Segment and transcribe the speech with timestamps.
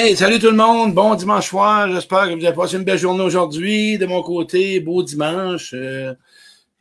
[0.00, 3.00] Hey, salut tout le monde, bon dimanche soir, j'espère que vous avez passé une belle
[3.00, 3.98] journée aujourd'hui.
[3.98, 5.74] De mon côté, beau dimanche.
[5.74, 6.14] Euh,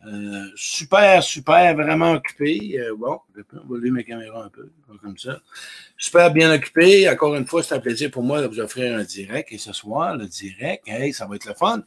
[0.06, 2.80] euh, super, super, vraiment occupé.
[2.80, 4.70] Euh, bon, on va lever ma caméra un peu,
[5.02, 5.40] comme ça.
[5.98, 7.10] Super bien occupé.
[7.10, 9.52] Encore une fois, c'est un plaisir pour moi de vous offrir un direct.
[9.52, 11.82] Et ce soir, le direct, hey, ça va être le fun.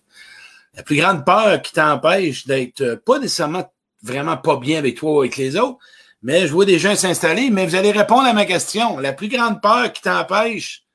[0.74, 5.20] La plus grande peur qui t'empêche d'être pas nécessairement vraiment pas bien avec toi ou
[5.20, 5.78] avec les autres,
[6.24, 8.98] mais je vois des gens s'installer, mais vous allez répondre à ma question.
[8.98, 10.89] La plus grande peur qui t'empêche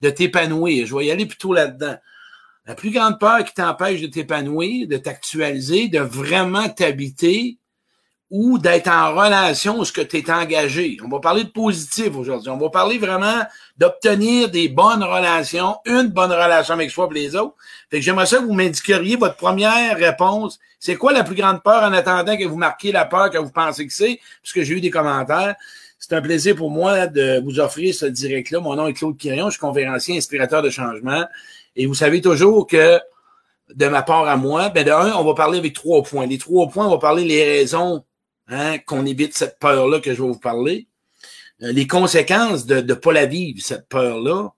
[0.00, 0.86] de t'épanouir.
[0.86, 1.96] Je vais y aller plutôt là-dedans.
[2.66, 7.58] La plus grande peur qui t'empêche de t'épanouir, de t'actualiser, de vraiment t'habiter
[8.30, 10.96] ou d'être en relation où ce que tu es engagé.
[11.04, 12.50] On va parler de positif aujourd'hui.
[12.50, 13.42] On va parler vraiment
[13.76, 17.54] d'obtenir des bonnes relations, une bonne relation avec soi et les autres.
[17.90, 20.58] Fait que j'aimerais ça que vous m'indiqueriez votre première réponse.
[20.80, 23.52] C'est quoi la plus grande peur en attendant que vous marquiez la peur que vous
[23.52, 24.18] pensez que c'est?
[24.42, 25.54] Puisque j'ai eu des commentaires.
[26.06, 28.60] C'est un plaisir pour moi de vous offrir ce direct-là.
[28.60, 31.24] Mon nom est Claude Quirion, je suis conférencier, inspirateur de changement.
[31.76, 33.00] Et vous savez toujours que
[33.74, 36.26] de ma part à moi, ben de un, on va parler avec trois points.
[36.26, 38.04] Les trois points, on va parler les raisons
[38.48, 40.88] hein, qu'on évite cette peur-là que je vais vous parler.
[41.62, 44.52] Euh, les conséquences de ne pas la vivre, cette peur-là.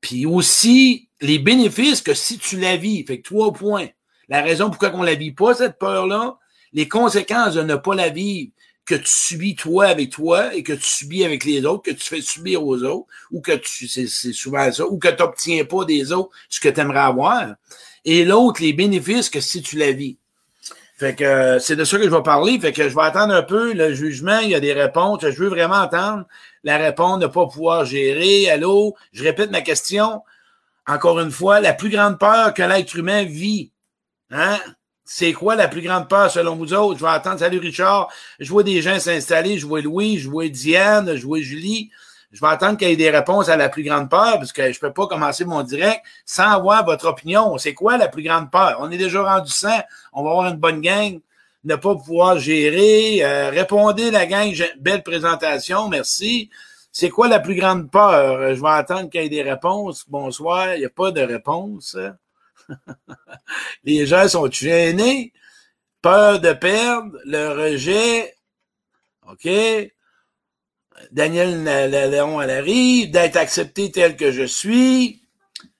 [0.00, 3.04] Puis aussi les bénéfices que si tu la vis.
[3.04, 3.86] Fait que trois points.
[4.28, 6.36] La raison pourquoi on la vit pas, cette peur-là,
[6.72, 8.50] les conséquences de ne pas la vivre
[8.90, 12.08] que tu subis toi avec toi et que tu subis avec les autres, que tu
[12.08, 15.84] fais subir aux autres, ou que tu, c'est, souvent ça, ou que tu n'obtiens pas
[15.84, 17.54] des autres ce que tu aimerais avoir.
[18.04, 20.16] Et l'autre, les bénéfices que si tu la vis.
[20.96, 22.58] Fait que euh, c'est de ça que je vais parler.
[22.58, 24.40] Fait que je vais attendre un peu le jugement.
[24.40, 25.20] Il y a des réponses.
[25.22, 26.26] Je veux vraiment entendre
[26.64, 28.50] la réponse, ne pas pouvoir gérer.
[28.50, 28.96] Allô?
[29.12, 30.22] Je répète ma question.
[30.86, 33.70] Encore une fois, la plus grande peur que l'être humain vit.
[34.30, 34.58] Hein?
[35.12, 37.00] C'est quoi la plus grande peur selon vous autres?
[37.00, 37.40] Je vais attendre.
[37.40, 38.08] Salut Richard.
[38.38, 39.58] Je vois des gens s'installer.
[39.58, 41.90] Je vois Louis, je vois Diane, je vois Julie.
[42.30, 44.62] Je vais attendre qu'il y ait des réponses à la plus grande peur parce que
[44.62, 47.58] je ne peux pas commencer mon direct sans avoir votre opinion.
[47.58, 48.76] C'est quoi la plus grande peur?
[48.78, 49.68] On est déjà rendu 100.
[50.12, 51.18] On va avoir une bonne gang.
[51.64, 53.24] Ne pas pouvoir gérer.
[53.24, 54.54] Euh, répondez la gang.
[54.78, 55.88] Belle présentation.
[55.88, 56.50] Merci.
[56.92, 58.54] C'est quoi la plus grande peur?
[58.54, 60.04] Je vais attendre qu'il y ait des réponses.
[60.08, 60.76] Bonsoir.
[60.76, 61.96] Il n'y a pas de réponse.
[63.84, 65.32] Les gens sont gênés,
[66.02, 68.34] peur de perdre, le rejet.
[69.28, 69.48] OK?
[71.12, 75.22] Daniel Léon elle arrive, d'être accepté tel que je suis.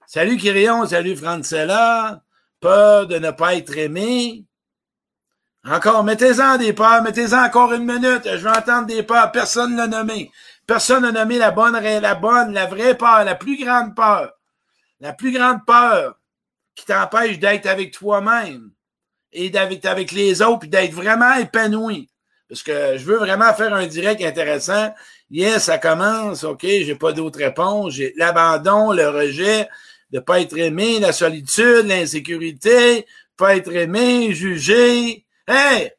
[0.06, 2.22] Salut Kyrion, salut Francella.
[2.60, 4.44] Peur de ne pas être aimé.
[5.64, 8.24] Encore, mettez-en des peurs, mettez-en encore une minute.
[8.24, 9.30] Je vais entendre des peurs.
[9.30, 10.30] Personne ne l'a nommé.
[10.66, 14.32] Personne n'a nommé la bonne, la bonne, la vraie peur, la plus grande peur.
[15.00, 16.19] La plus grande peur
[16.74, 18.70] qui t'empêche d'être avec toi-même
[19.32, 22.08] et d'être avec les autres, puis d'être vraiment épanoui.
[22.48, 24.92] Parce que je veux vraiment faire un direct intéressant.
[25.30, 27.94] Yes, ça commence, OK, j'ai pas d'autres réponses.
[27.94, 29.68] J'ai l'abandon, le rejet,
[30.10, 33.06] de pas être aimé, la solitude, l'insécurité,
[33.36, 35.24] pas être aimé, jugé.
[35.46, 35.92] Hey!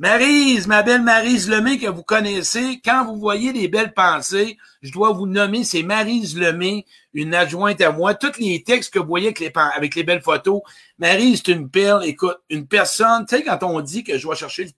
[0.00, 4.92] Marise, ma belle Marise Lemay que vous connaissez, quand vous voyez des belles pensées, je
[4.92, 8.14] dois vous nommer, c'est Marise Lemay, une adjointe à moi.
[8.14, 10.60] Tous les textes que vous voyez avec les, belles photos,
[11.00, 12.04] Marise, c'est une perle.
[12.04, 14.68] Écoute, une personne, tu sais, quand on dit que je vais chercher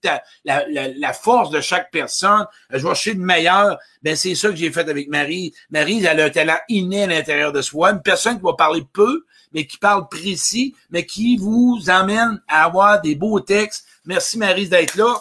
[0.43, 4.71] la, force de chaque personne, je vais chercher le meilleur, ben c'est ça que j'ai
[4.71, 5.53] fait avec Marie.
[5.69, 8.83] Marise, elle a un talent inné à l'intérieur de soi, une personne qui va parler
[8.91, 13.85] peu, mais qui parle précis, mais qui vous emmène à avoir des beaux textes.
[14.05, 15.15] Merci Marie d'être là.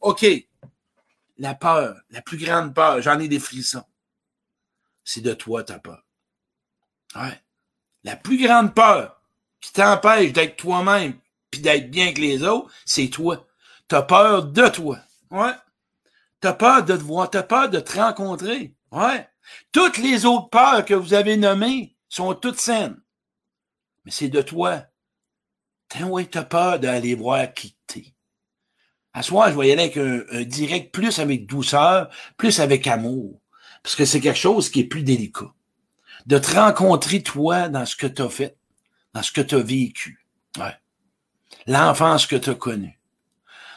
[0.00, 0.26] OK.
[1.38, 3.84] La peur, la plus grande peur, j'en ai des frissons.
[5.04, 6.04] C'est de toi ta peur.
[7.14, 7.40] Ouais.
[8.04, 9.20] La plus grande peur
[9.60, 11.18] qui t'empêche d'être toi-même
[11.50, 13.46] puis d'être bien avec les autres, c'est toi.
[13.88, 14.98] T'as peur de toi.
[15.30, 15.54] Ouais.
[16.40, 18.74] T'as peur de te voir, t'as peur de te rencontrer.
[18.90, 19.28] Ouais.
[19.72, 23.02] Toutes les autres peurs que vous avez nommées sont toutes saines
[24.04, 24.84] mais c'est de toi.
[25.88, 28.14] T'as ouais, t'as peur d'aller voir qui t'es.
[29.14, 33.40] À soi, je vais y aller avec un, direct plus avec douceur, plus avec amour.
[33.82, 35.52] Parce que c'est quelque chose qui est plus délicat.
[36.26, 38.56] De te rencontrer, toi, dans ce que tu as fait,
[39.12, 40.24] dans ce que tu as vécu.
[40.58, 40.76] Ouais.
[41.66, 42.98] L'enfance que tu as connue.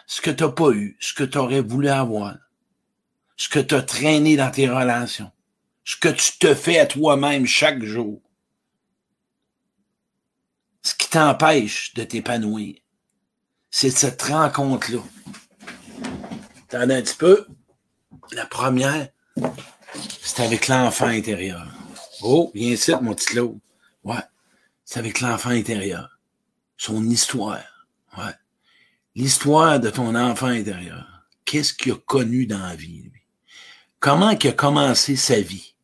[0.07, 2.35] Ce que tu n'as pas eu, ce que tu aurais voulu avoir.
[3.35, 5.31] Ce que tu as traîné dans tes relations.
[5.83, 8.21] Ce que tu te fais à toi-même chaque jour
[10.85, 12.75] ce qui t'empêche de t'épanouir,
[13.77, 15.03] c'est cette rencontre-là.
[16.69, 17.45] T'en as un petit peu.
[18.31, 19.09] La première,
[20.21, 21.67] c'est avec l'enfant intérieur.
[22.21, 23.59] Oh, viens ici, mon petit Claude.
[24.05, 24.23] Ouais.
[24.85, 26.17] C'est avec l'enfant intérieur.
[26.77, 27.89] Son histoire.
[28.17, 28.31] Ouais.
[29.13, 31.27] L'histoire de ton enfant intérieur.
[31.43, 33.23] Qu'est-ce qu'il a connu dans la vie, lui?
[33.99, 35.75] Comment il a commencé sa vie?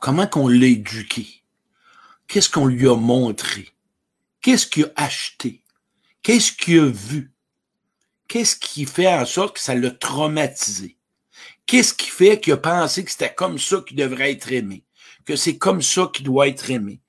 [0.00, 1.44] Comment qu'on l'a éduqué?
[2.26, 3.68] Qu'est-ce qu'on lui a montré?
[4.40, 5.61] Qu'est-ce qu'il a acheté?
[6.22, 7.32] Qu'est-ce qu'il a vu?
[8.28, 10.96] Qu'est-ce qui fait en sorte que ça l'a traumatisé?
[11.66, 14.84] Qu'est-ce qui fait qu'il a pensé que c'était comme ça qu'il devrait être aimé?
[15.24, 17.00] Que c'est comme ça qu'il doit être aimé?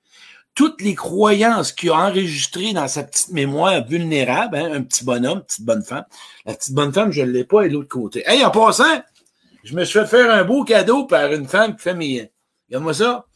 [0.54, 5.42] Toutes les croyances qu'il a enregistrées dans sa petite mémoire vulnérable, hein, un petit bonhomme,
[5.42, 6.04] petite bonne femme.
[6.46, 8.22] La petite bonne femme, je ne l'ai pas, et l'autre côté.
[8.26, 9.02] Hey, en passant,
[9.64, 12.30] je me suis fait faire un beau cadeau par une femme qui fait mes,
[12.68, 13.26] Regarde-moi ça.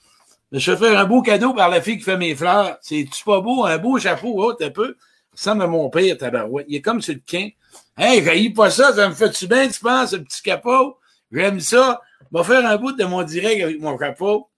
[0.53, 2.79] Je vais faire un beau cadeau par la fille qui fait mes fleurs.
[2.81, 3.65] C'est-tu pas beau?
[3.65, 4.97] Un beau chapeau, oh, un peu?
[5.38, 6.67] Ça ressemble à mon père, tabarouette.
[6.69, 7.50] Il est comme sur le quin.
[7.96, 10.99] Hey, raillis pas ça, ça me fait-tu bien, tu penses, ce petit capot?
[11.31, 12.00] J'aime ça.
[12.32, 14.50] Vais faire un bout de mon direct avec mon chapeau.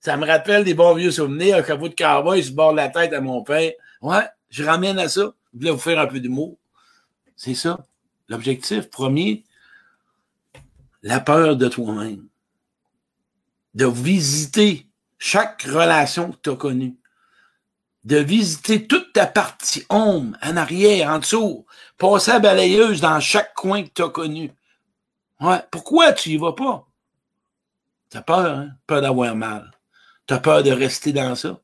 [0.00, 3.14] Ça me rappelle des bons vieux souvenirs, un chapeau de cowboy se bord la tête
[3.14, 3.72] à mon père.
[4.02, 5.32] Ouais, je ramène à ça.
[5.54, 6.58] Je voulais vous faire un peu d'humour.
[7.34, 7.82] C'est ça.
[8.28, 9.44] L'objectif premier,
[11.02, 12.28] la peur de toi-même
[13.74, 14.86] de visiter
[15.16, 16.97] chaque relation que tu as connue,
[18.04, 21.66] de visiter toute ta partie ombre, en arrière, en dessous,
[21.96, 24.52] passer à balayeuse dans chaque coin que tu as connu.
[25.40, 25.62] Ouais.
[25.70, 26.86] Pourquoi tu y vas pas?
[28.10, 28.70] T'as peur, hein?
[28.86, 29.70] Peur d'avoir mal.
[30.26, 31.60] T'as peur de rester dans ça.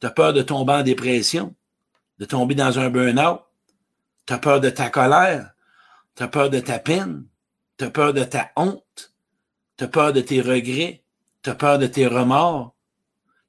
[0.00, 1.54] T'as peur de tomber en dépression,
[2.18, 3.40] de tomber dans un burn-out.
[4.26, 5.52] T'as peur de ta colère.
[6.14, 7.26] T'as peur de ta peine.
[7.76, 9.14] T'as peur de ta honte.
[9.76, 11.04] T'as peur de tes regrets.
[11.42, 12.73] Tu as peur de tes remords.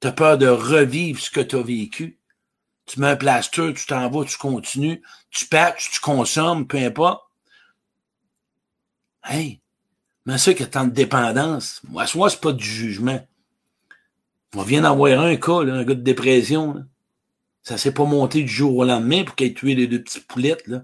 [0.00, 2.18] Tu as peur de revivre ce que tu as vécu.
[2.86, 7.22] Tu mets un plaster, tu t'en vas, tu continues, tu patches, tu consommes, peu importe.
[9.24, 9.60] Hey,
[10.24, 13.26] mais ça qui a tant de dépendance, moi, moi, c'est pas du jugement.
[14.54, 16.74] On vient d'avoir un cas, là, un gars de dépression.
[16.74, 16.80] Là.
[17.62, 20.26] Ça s'est pas monté du jour au lendemain pour qu'il ait tué les deux petites
[20.26, 20.66] poulettes.
[20.66, 20.82] Là.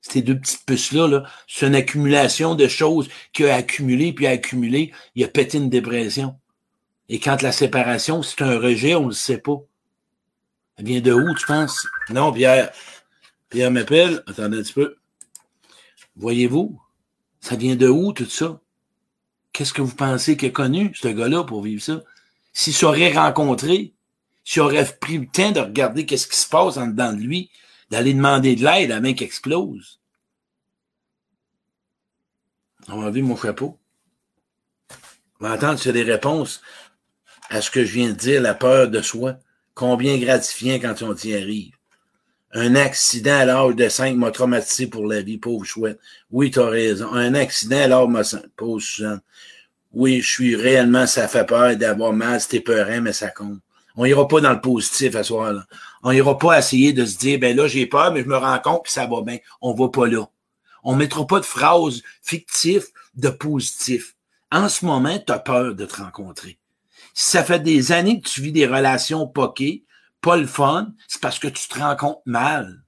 [0.00, 4.30] Ces deux petites puces-là, -là, c'est une accumulation de choses qu'il a accumulé, puis a
[4.30, 6.36] accumulé, il a pété une dépression.
[7.08, 9.58] Et quand la séparation, c'est un rejet, on ne le sait pas.
[10.76, 11.86] Elle vient de où, tu penses?
[12.10, 12.72] Non, Pierre.
[13.48, 14.22] Pierre m'appelle.
[14.26, 14.96] Attendez un petit peu.
[16.16, 16.80] Voyez-vous?
[17.40, 18.60] Ça vient de où, tout ça?
[19.52, 22.02] Qu'est-ce que vous pensez qu'il a connu, ce gars-là, pour vivre ça?
[22.52, 23.94] S'il s'aurait rencontré,
[24.44, 27.50] s'il aurait pris le temps de regarder qu'est-ce qui se passe en dedans de lui,
[27.90, 30.00] d'aller demander de l'aide, la main qui explose.
[32.88, 33.78] On va enlever mon chapeau.
[35.40, 36.62] On va entendre sur des réponses
[37.50, 39.36] à ce que je viens de dire, la peur de soi.
[39.74, 41.72] Combien gratifiant quand on y arrive.
[42.52, 46.00] Un accident à l'âge de 5 m'a traumatisé pour la vie, pauvre chouette.
[46.30, 47.12] Oui, tu as raison.
[47.12, 49.20] Un accident à l'âge de pauvre Suzanne.
[49.92, 53.58] Oui, je suis réellement, ça fait peur d'avoir mal, c'était peurant, mais ça compte.
[53.96, 55.66] On ira pas dans le positif à ce soir-là.
[56.02, 58.58] On ira pas essayer de se dire, ben là, j'ai peur, mais je me rends
[58.58, 59.38] compte que ça va bien.
[59.60, 60.26] On va pas là.
[60.84, 64.14] On mettra pas de phrases fictives de positif.
[64.52, 66.58] En ce moment, tu as peur de te rencontrer.
[67.18, 69.86] Si ça fait des années que tu vis des relations poquées,
[70.20, 72.82] pas le fun, c'est parce que tu te rends compte mal.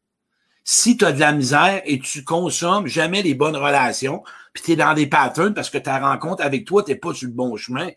[0.64, 4.22] Si tu as de la misère et tu consommes jamais les bonnes relations,
[4.52, 7.26] puis tu es dans des patterns parce que ta rencontre avec toi, tu pas sur
[7.26, 7.88] le bon chemin,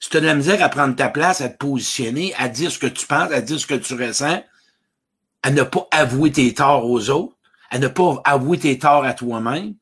[0.00, 2.70] si tu as de la misère à prendre ta place, à te positionner, à dire
[2.70, 4.44] ce que tu penses, à dire ce que tu ressens,
[5.42, 7.38] à ne pas avouer tes torts aux autres,
[7.70, 9.76] à ne pas avouer tes torts à toi-même,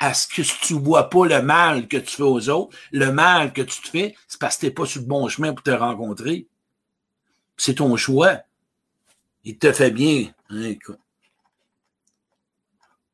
[0.00, 3.12] à ce que si tu vois pas le mal que tu fais aux autres, le
[3.12, 5.52] mal que tu te fais, c'est parce que tu n'es pas sur le bon chemin
[5.52, 6.46] pour te rencontrer.
[7.58, 8.38] C'est ton choix.
[9.44, 10.32] Il te fait bien.
[10.48, 10.74] Hein,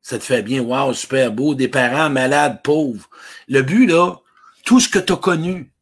[0.00, 0.62] ça te fait bien.
[0.62, 1.56] Wow, super beau.
[1.56, 3.10] Des parents malades, pauvres.
[3.48, 4.20] Le but, là,
[4.64, 5.72] tout ce que tu as connu,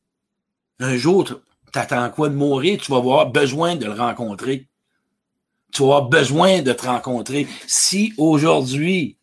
[0.80, 1.34] un jour, tu
[1.78, 2.80] attends quoi de mourir?
[2.80, 4.66] Tu vas avoir besoin de le rencontrer.
[5.70, 7.46] Tu vas avoir besoin de te rencontrer.
[7.66, 9.18] Si aujourd'hui,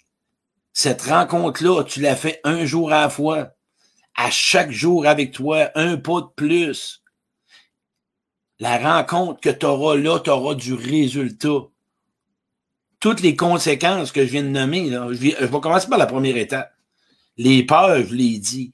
[0.73, 3.51] cette rencontre-là, tu l'as fait un jour à la fois,
[4.15, 7.01] à chaque jour avec toi, un pas de plus,
[8.59, 11.67] la rencontre que tu auras là, tu auras du résultat.
[12.99, 15.97] Toutes les conséquences que je viens de nommer, là, je, vais, je vais commencer par
[15.97, 16.71] la première étape.
[17.37, 18.73] Les peurs, je l'ai dit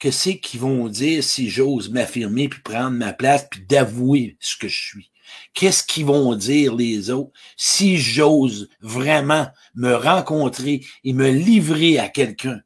[0.00, 4.56] que c'est qu'ils vont dire si j'ose m'affirmer puis prendre ma place puis d'avouer ce
[4.56, 5.10] que je suis?
[5.54, 7.32] Qu'est-ce qu'ils vont dire les autres?
[7.56, 12.60] Si j'ose vraiment me rencontrer et me livrer à quelqu'un?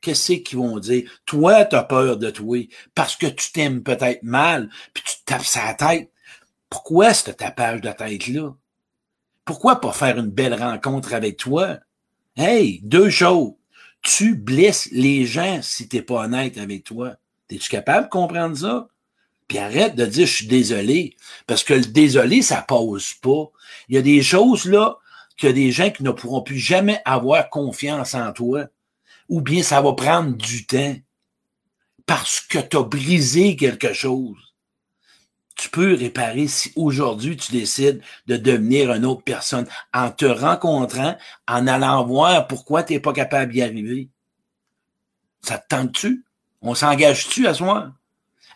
[0.00, 1.10] Qu'est-ce qu'ils vont dire?
[1.26, 5.24] Toi, tu as peur de toi parce que tu t'aimes peut-être mal puis tu te
[5.24, 6.10] tapes sa tête.
[6.70, 8.54] Pourquoi ce tapage de tête-là?
[9.44, 11.78] Pourquoi pas faire une belle rencontre avec toi?
[12.36, 13.54] Hey, deux choses
[14.02, 17.16] tu blesses les gens si t'es pas honnête avec toi.
[17.50, 18.88] Es-tu capable de comprendre ça?
[19.48, 21.16] Puis arrête de dire je suis désolé.
[21.46, 23.50] Parce que le désolé, ça pose pas.
[23.88, 24.98] Il y a des choses là
[25.36, 28.66] qu'il y a des gens qui ne pourront plus jamais avoir confiance en toi.
[29.28, 30.96] Ou bien ça va prendre du temps.
[32.08, 34.38] parce que tu as brisé quelque chose,
[35.56, 41.18] tu peux réparer si aujourd'hui tu décides de devenir une autre personne en te rencontrant,
[41.46, 44.08] en allant voir pourquoi tu n'es pas capable d'y arriver.
[45.42, 46.24] Ça te tente-tu?
[46.62, 47.92] On s'engage-tu à soi?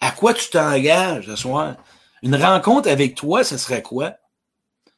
[0.02, 1.76] À quoi tu t'engages à soi?
[2.24, 4.14] Une rencontre avec toi, ce serait quoi?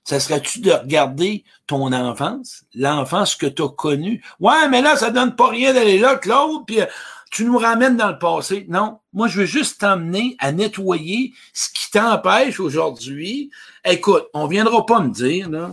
[0.03, 4.25] Ça serait-tu de regarder ton enfance, l'enfance que tu as connue?
[4.41, 6.87] Ouais, mais là, ça donne pas rien d'aller là, Claude, puis euh,
[7.31, 8.65] tu nous ramènes dans le passé.
[8.71, 13.51] Non, moi, je veux juste t'emmener à nettoyer ce qui t'empêche aujourd'hui.
[13.85, 15.71] Écoute, on viendra pas me dire, là,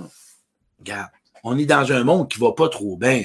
[0.79, 1.09] regarde,
[1.45, 3.23] on est dans un monde qui va pas trop bien.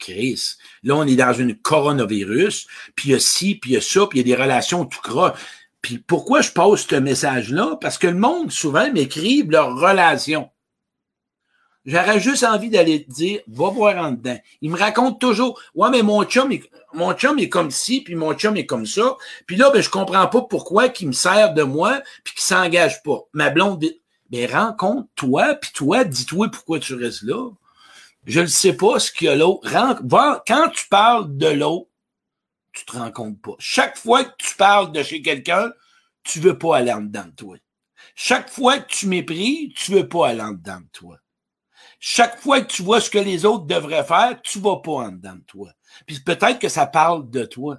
[0.00, 0.56] Chris.
[0.82, 2.66] Là, on est dans une coronavirus,
[2.96, 4.42] puis il y a ci, puis il y a ça, puis il y a des
[4.42, 5.34] relations tout gras.
[5.82, 7.78] Puis pourquoi je pose ce message-là?
[7.80, 10.50] Parce que le monde, souvent, m'écrivent leurs relations.
[11.86, 14.38] J'aurais juste envie d'aller te dire, va voir en dedans.
[14.60, 18.14] Il me raconte toujours, ouais, mais mon chum, est, mon chum est comme ci, puis
[18.14, 19.16] mon chum est comme ça.
[19.46, 23.02] Puis là, ben, je comprends pas pourquoi qu'il me sert de moi, puis qu'il s'engage
[23.02, 23.20] pas.
[23.32, 23.82] Ma blonde,
[24.30, 27.50] ben, rencontre-toi, puis toi, dis-toi pourquoi tu restes là.
[28.26, 29.68] Je ne sais pas ce qu'il y a l'autre.
[30.46, 31.90] Quand tu parles de l'autre,
[32.72, 33.56] tu te rends compte pas.
[33.58, 35.72] Chaque fois que tu parles de chez quelqu'un,
[36.22, 37.56] tu veux pas aller en dedans de toi.
[38.14, 41.18] Chaque fois que tu méprises, tu veux pas aller en dedans de toi.
[41.98, 45.12] Chaque fois que tu vois ce que les autres devraient faire, tu vas pas en
[45.12, 45.72] dedans de toi.
[46.06, 47.78] Puis peut-être que ça parle de toi.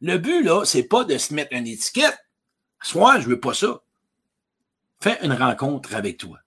[0.00, 2.18] Le but, là, c'est pas de se mettre une étiquette.
[2.82, 3.82] Soit, je veux pas ça.
[5.00, 6.38] Fais une rencontre avec toi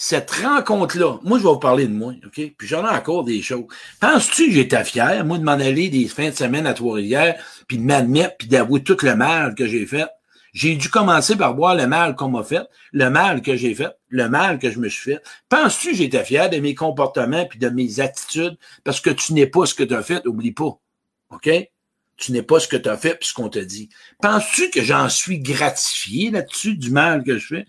[0.00, 2.40] cette rencontre-là, moi, je vais vous parler de moi, OK?
[2.56, 3.66] Puis j'en ai encore des choses.
[3.98, 7.78] Penses-tu que j'étais fier, moi, de m'en aller des fins de semaine à Trois-Rivières, puis
[7.78, 10.06] de m'admettre, puis d'avouer tout le mal que j'ai fait?
[10.52, 12.62] J'ai dû commencer par voir le mal qu'on m'a fait,
[12.92, 15.22] le mal que j'ai fait, le mal que je me suis fait.
[15.48, 18.56] Penses-tu que j'étais fier de mes comportements puis de mes attitudes?
[18.84, 20.78] Parce que tu n'es pas ce que tu as fait, oublie pas.
[21.30, 21.50] OK?
[22.16, 23.88] Tu n'es pas ce que tu as fait puis ce qu'on t'a dit.
[24.22, 27.66] Penses-tu que j'en suis gratifié là-dessus du mal que je fais?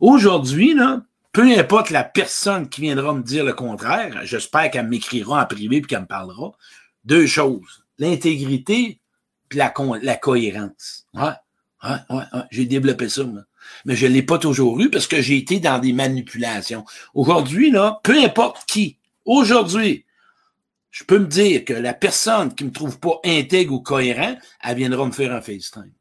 [0.00, 5.42] Aujourd'hui, là, peu importe la personne qui viendra me dire le contraire, j'espère qu'elle m'écrira
[5.42, 6.52] en privé puis qu'elle me parlera.
[7.04, 7.84] Deux choses.
[7.98, 9.00] L'intégrité
[9.48, 11.06] puis la, cohérence.
[11.14, 11.32] Ouais,
[11.84, 13.22] ouais, ouais, j'ai développé ça.
[13.84, 16.84] Mais je l'ai pas toujours eu parce que j'ai été dans des manipulations.
[17.14, 20.04] Aujourd'hui, là, peu importe qui, aujourd'hui,
[20.90, 24.76] je peux me dire que la personne qui me trouve pas intègre ou cohérent, elle
[24.76, 25.92] viendra me faire un FaceTime.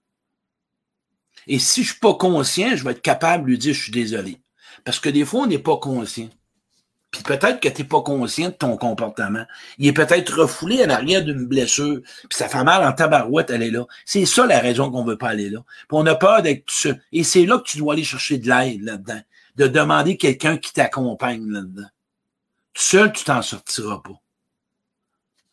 [1.47, 3.91] Et si je suis pas conscient, je vais être capable de lui dire je suis
[3.91, 4.40] désolé.
[4.85, 6.29] Parce que des fois, on n'est pas conscient.
[7.11, 9.45] Puis peut-être que tu n'es pas conscient de ton comportement.
[9.77, 13.63] Il est peut-être refoulé en arrière d'une blessure, puis ça fait mal en tabarouette, elle
[13.63, 13.85] est là.
[14.05, 15.59] C'est ça la raison qu'on veut pas aller là.
[15.59, 17.01] Puis on a peur d'être seul.
[17.11, 19.21] Et c'est là que tu dois aller chercher de l'aide là-dedans.
[19.57, 21.89] De demander quelqu'un qui t'accompagne là-dedans.
[22.73, 24.21] Tout seul, tu t'en sortiras pas.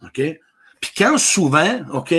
[0.06, 0.23] OK?
[0.80, 2.14] Puis quand souvent, OK,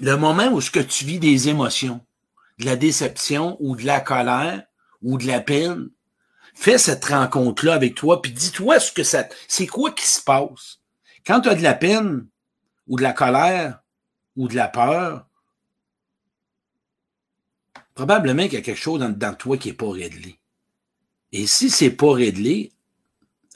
[0.00, 2.00] le moment où ce que tu vis des émotions,
[2.60, 4.62] de la déception ou de la colère
[5.02, 5.88] ou de la peine,
[6.54, 10.80] fais cette rencontre-là avec toi, puis dis-toi ce que ça, c'est quoi qui se passe.
[11.26, 12.26] Quand tu as de la peine
[12.86, 13.80] ou de la colère
[14.36, 15.26] ou de la peur,
[17.94, 20.38] probablement qu'il y a quelque chose dans, toi qui n'est pas réglé.
[21.32, 22.72] Et si c'est pas réglé,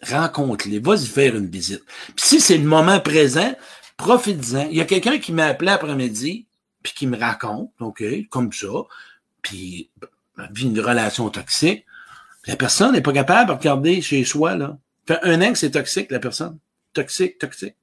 [0.03, 1.85] rencontre-les, vas-y faire une visite.
[2.17, 3.55] Puis si c'est le moment présent,
[3.97, 4.69] profite-en.
[4.71, 6.47] Il y a quelqu'un qui m'a appelé après-midi,
[6.85, 8.69] puis qui me raconte, OK, comme ça,
[9.43, 9.91] puis
[10.53, 11.85] vit une relation toxique,
[12.47, 14.79] la personne n'est pas capable de regarder chez soi, là.
[15.07, 16.59] Fait un an que c'est toxique, la personne.
[16.93, 17.75] Toxique, toxique.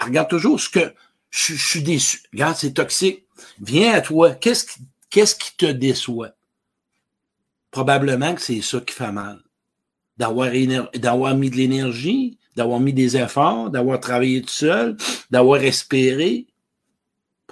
[0.00, 0.94] Elle regarde toujours ce que
[1.30, 2.22] je, suis déçu.
[2.32, 3.26] Regarde, c'est toxique.
[3.60, 4.34] Viens à toi.
[4.34, 4.80] Qu'est-ce qui,
[5.10, 6.30] qu'est-ce qui te déçoit?
[7.70, 9.40] Probablement que c'est ça qui fait mal.
[10.16, 10.50] D'avoir,
[10.94, 14.96] d'avoir mis de l'énergie, d'avoir mis des efforts, d'avoir travaillé tout seul,
[15.30, 16.46] d'avoir espéré,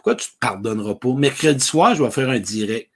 [0.02, 1.14] pourquoi tu te pardonneras pas?
[1.14, 2.90] Mercredi soir, je vais faire un direct.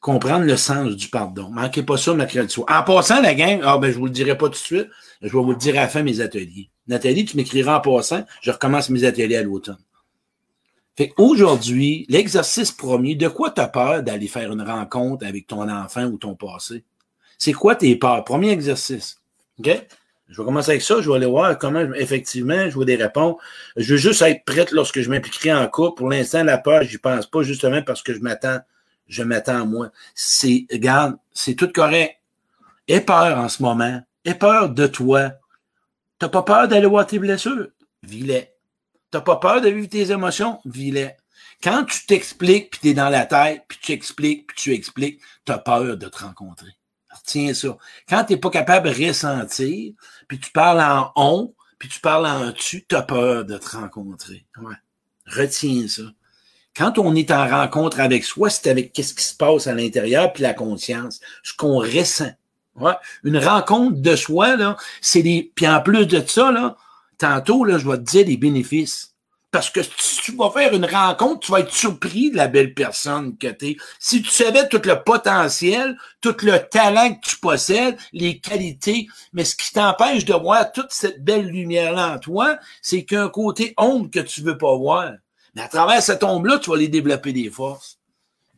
[0.00, 1.50] Comprendre le sens du pardon.
[1.50, 2.66] Manquez pas ça mercredi soir.
[2.68, 4.88] En passant, la gang, ah ben, je vous le dirai pas tout de suite.
[5.22, 6.68] Je vais vous le dire à la fin mes ateliers.
[6.88, 8.24] Nathalie, tu m'écriras en passant.
[8.42, 9.78] Je recommence mes ateliers à l'automne.
[10.96, 15.68] Fait aujourd'hui, l'exercice premier, de quoi tu as peur d'aller faire une rencontre avec ton
[15.68, 16.82] enfant ou ton passé?
[17.38, 18.24] C'est quoi tes peurs?
[18.24, 19.20] Premier exercice.
[19.60, 19.70] OK?
[20.28, 21.00] Je vais commencer avec ça.
[21.00, 23.36] Je vais aller voir comment, effectivement, je vais des réponses.
[23.76, 25.98] Je veux juste être prête lorsque je m'impliquerai en couple.
[25.98, 28.58] Pour l'instant, la peur, j'y pense pas, justement parce que je m'attends,
[29.06, 29.90] je m'attends à moi.
[30.14, 32.16] C'est, regarde, c'est tout correct.
[32.88, 34.02] Aie peur en ce moment.
[34.24, 35.32] Aie peur de toi.
[36.18, 37.68] T'as pas peur d'aller voir tes blessures?
[38.02, 38.50] Vis-les.
[39.10, 40.58] T'as pas peur de vivre tes émotions?
[40.64, 41.10] Vis-les.
[41.62, 45.20] Quand tu t'expliques, puis tu es dans la tête, puis tu expliques, puis tu expliques,
[45.44, 46.75] tu as peur de te rencontrer.
[47.24, 47.76] Tiens ça.
[48.08, 49.92] Quand tu n'es pas capable de ressentir,
[50.28, 53.76] puis tu parles en on, puis tu parles en tu, tu as peur de te
[53.76, 54.46] rencontrer.
[54.60, 54.74] Ouais.
[55.26, 56.02] Retiens ça.
[56.76, 60.32] Quand on est en rencontre avec soi, c'est avec qu'est-ce qui se passe à l'intérieur,
[60.32, 62.32] puis la conscience, ce qu'on ressent.
[63.24, 65.50] Une rencontre de soi, là, c'est des.
[65.54, 66.76] Puis en plus de ça, là,
[67.16, 69.14] tantôt, là, je vais te dire les bénéfices.
[69.56, 72.74] Parce que si tu vas faire une rencontre, tu vas être surpris de la belle
[72.74, 73.76] personne que tu es.
[73.98, 79.44] Si tu savais tout le potentiel, tout le talent que tu possèdes, les qualités, mais
[79.44, 84.10] ce qui t'empêche de voir toute cette belle lumière-là en toi, c'est qu'un côté ombre
[84.10, 85.12] que tu veux pas voir.
[85.54, 87.96] Mais à travers cette ombre-là, tu vas les développer des forces.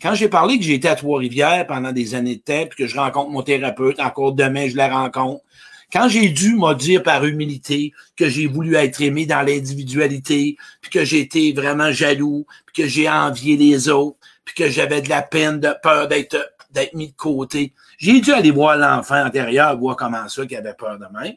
[0.03, 2.87] Quand j'ai parlé que j'ai été à Trois-Rivières pendant des années de temps, puis que
[2.89, 5.45] je rencontre mon thérapeute, encore demain, je la rencontre.
[5.93, 10.91] Quand j'ai dû me dire par humilité que j'ai voulu être aimé dans l'individualité, puis
[10.91, 15.23] que été vraiment jaloux, puis que j'ai envié les autres, puis que j'avais de la
[15.23, 16.37] peine, de peur d'être
[16.71, 20.75] d'être mis de côté, j'ai dû aller voir l'enfant intérieur, voir comment ça, qu'il avait
[20.75, 21.33] peur de moi.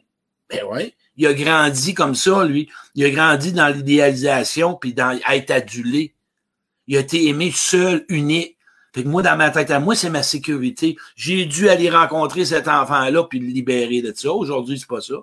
[0.50, 0.94] Ben ouais.
[1.16, 2.68] Il a grandi comme ça, lui.
[2.94, 6.14] Il a grandi dans l'idéalisation, puis dans être adulé.
[6.86, 8.56] Il a été aimé seul, unique.
[8.94, 10.96] Fait que moi, dans ma tête à moi, c'est ma sécurité.
[11.16, 14.32] J'ai dû aller rencontrer cet enfant-là puis le libérer de ça.
[14.32, 15.14] Aujourd'hui, c'est pas ça.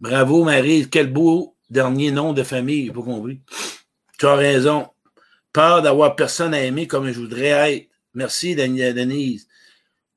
[0.00, 0.88] Bravo, Marie.
[0.88, 2.90] Quel beau dernier nom de famille.
[2.90, 3.40] Pas compris.
[4.18, 4.88] Tu as raison.
[5.52, 7.88] Peur d'avoir personne à aimer comme je voudrais être.
[8.14, 9.48] Merci, Denise.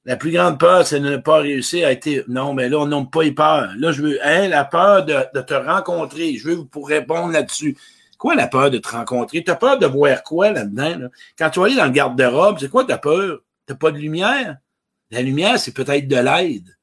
[0.05, 2.25] La plus grande peur, c'est de ne pas réussir à être.
[2.27, 3.72] Non, mais là, on n'a pas eu peur.
[3.77, 4.19] Là, je veux.
[4.24, 6.36] Hein, la peur de, de te rencontrer.
[6.36, 7.77] Je veux vous pour répondre là-dessus.
[8.24, 9.44] Quoi la peur de te rencontrer?
[9.44, 11.10] T'as peur de voir quoi là-dedans?
[11.38, 13.42] Quand tu vas aller dans le garde-robe, c'est quoi ta peur?
[13.66, 14.59] T'as pas de lumière?
[15.12, 16.74] La lumière, c'est peut-être de l'aide.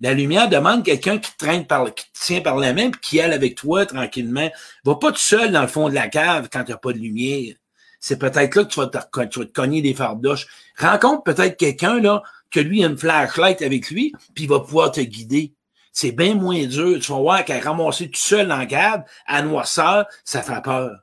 [0.00, 3.00] La lumière demande quelqu'un qui te traîne par, qui te tient par la main puis
[3.00, 4.50] qui aille avec toi tranquillement.
[4.84, 7.54] Va pas tout seul dans le fond de la cave quand t'as pas de lumière.
[8.00, 10.48] C'est peut-être là que tu vas, te, tu vas te cogner des fardoches.
[10.76, 14.90] Rencontre peut-être quelqu'un, là, que lui a une flashlight avec lui, puis il va pouvoir
[14.90, 15.54] te guider.
[16.00, 17.00] C'est bien moins dur.
[17.00, 21.00] Tu vas voir qu'à ramasser tout seul en garde, à noirceur, ça fait peur.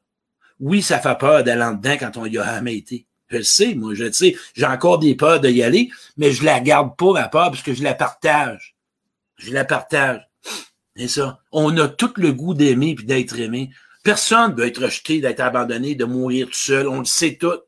[0.62, 3.06] Oui, ça fait peur d'aller en dedans quand on y a jamais été.
[3.28, 4.38] Je le sais, moi, je le sais.
[4.54, 7.74] J'ai encore des peurs d'y aller, mais je la garde pas, ma peur, parce que
[7.74, 8.78] je la partage.
[9.36, 10.22] Je la partage.
[10.96, 11.42] C'est ça.
[11.52, 13.72] On a tout le goût d'aimer puis d'être aimé.
[14.02, 16.88] Personne ne veut être rejeté, d'être abandonné, de mourir tout seul.
[16.88, 17.60] On le sait tout.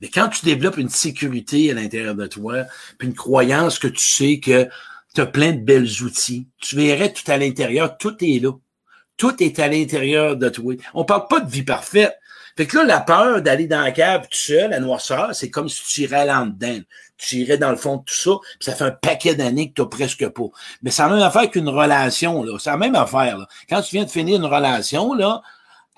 [0.00, 2.64] Mais quand tu développes une sécurité à l'intérieur de toi,
[2.98, 4.68] puis une croyance que tu sais que
[5.14, 8.52] tu plein de belles outils, tu verrais tout à l'intérieur, tout est là.
[9.16, 10.74] Tout est à l'intérieur de toi.
[10.92, 12.18] On parle pas de vie parfaite.
[12.56, 15.68] Fait que là, la peur d'aller dans la cave tout seul, la noirceur, c'est comme
[15.68, 16.80] si tu irais là dedans.
[17.16, 19.82] Tu irais dans le fond de tout ça, puis ça fait un paquet d'années que
[19.82, 20.48] tu presque pas.
[20.82, 22.58] Mais ça n'a même affaire qu'une relation, là.
[22.58, 23.46] C'est la même affaire.
[23.68, 25.42] Quand tu viens de finir une relation, là,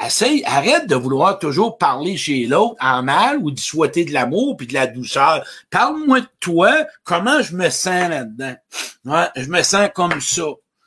[0.04, 4.56] essaye, arrête de vouloir toujours parler chez l'autre en mal ou de souhaiter de l'amour
[4.56, 5.44] puis de la douceur.
[5.70, 6.72] Parle-moi de toi,
[7.04, 8.56] comment je me sens là-dedans?
[9.04, 10.44] Ouais, je me sens comme ça.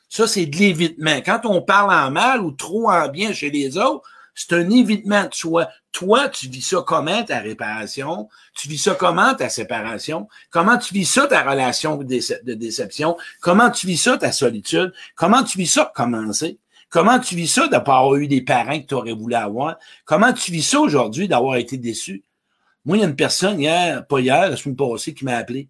[0.08, 1.20] Ça, c'est de l'évitement.
[1.24, 4.02] Quand on parle en mal ou trop en bien chez les autres,
[4.34, 5.68] c'est un évitement de soi.
[5.92, 8.28] Toi, tu vis ça comment ta réparation?
[8.54, 10.28] Tu vis ça comment ta séparation?
[10.50, 13.16] Comment tu vis ça ta relation de déception?
[13.40, 14.92] Comment tu vis ça ta solitude?
[15.16, 16.58] Comment tu vis ça commencer?
[16.90, 19.78] Comment tu vis ça de pas avoir eu des parents que tu aurais voulu avoir?
[20.04, 22.24] Comment tu vis ça aujourd'hui d'avoir été déçu?
[22.84, 25.68] Moi, il y a une personne hier, pas hier, la semaine passée, qui m'a appelé.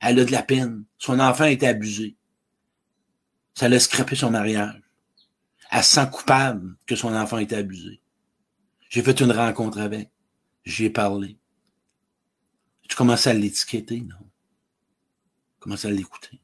[0.00, 0.84] Elle a de la peine.
[0.98, 2.16] Son enfant a été abusé.
[3.54, 4.82] Ça l'a scrapé son mariage.
[5.70, 8.00] Elle se sent coupable que son enfant ait été abusé.
[8.88, 10.10] J'ai fait une rencontre avec.
[10.64, 11.38] J'y ai parlé.
[12.88, 14.16] Tu commences à l'étiqueter, non?
[15.66, 16.40] commences à l'écouter.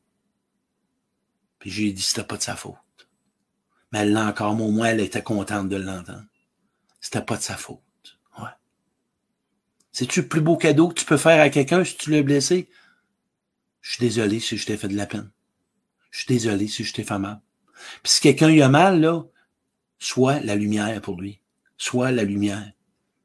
[1.60, 2.74] Puis j'ai dit, c'était pas de sa faute.
[3.92, 6.24] Mais elle l'a encore, mais au moins, elle était contente de l'entendre.
[7.00, 7.80] C'était pas de sa faute.
[8.38, 8.48] Ouais.
[9.90, 12.68] C'est-tu le plus beau cadeau que tu peux faire à quelqu'un si tu l'as blessé?
[13.80, 15.30] Je suis désolé si je t'ai fait de la peine.
[16.10, 17.40] Je suis désolé si je t'ai fait mal.
[18.02, 19.24] Puis si quelqu'un y a mal, là,
[19.98, 21.40] soit la lumière pour lui.
[21.76, 22.72] Soit la lumière.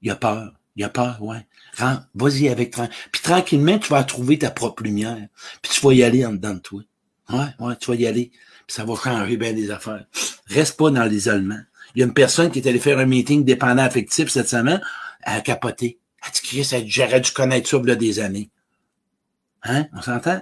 [0.02, 0.54] Il a peur.
[0.76, 1.46] Il a peur, ouais.
[2.16, 2.76] Vas-y avec
[3.12, 5.28] Puis tranquillement, tu vas trouver ta propre lumière.
[5.62, 6.82] Puis tu vas y aller en dedans de toi.
[7.30, 8.32] Ouais, ouais, tu vas y aller
[8.68, 10.06] ça va changer bien des affaires.
[10.48, 11.60] Reste pas dans l'isolement.
[11.96, 14.82] Il y a une personne qui est allée faire un meeting dépendant affectif cette semaine,
[15.24, 16.00] elle a capoté.
[16.26, 18.50] Elle dit, Chris, j'aurais dû connaître ça a des années.
[19.64, 19.88] Hein?
[19.94, 20.42] On s'entend?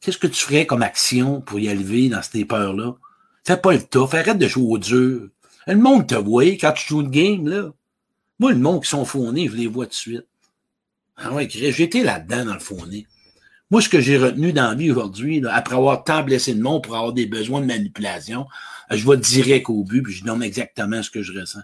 [0.00, 2.94] Qu'est-ce que tu ferais comme action pour y arriver dans ces peurs-là?
[3.44, 5.28] Fais pas le tough, arrête de jouer au dur.
[5.66, 7.72] Le monde te voit quand tu joues une game, là.
[8.38, 10.26] Moi, le monde qui sont fournés, je les vois tout de suite.
[11.16, 13.06] Ah ouais, j'étais là-dedans dans le fourné.
[13.70, 16.84] Moi, ce que j'ai retenu dans la vie aujourd'hui, après avoir tant blessé de monde
[16.84, 18.46] pour avoir des besoins de manipulation,
[18.90, 21.62] je vais direct au but, puis je donne exactement ce que je ressens.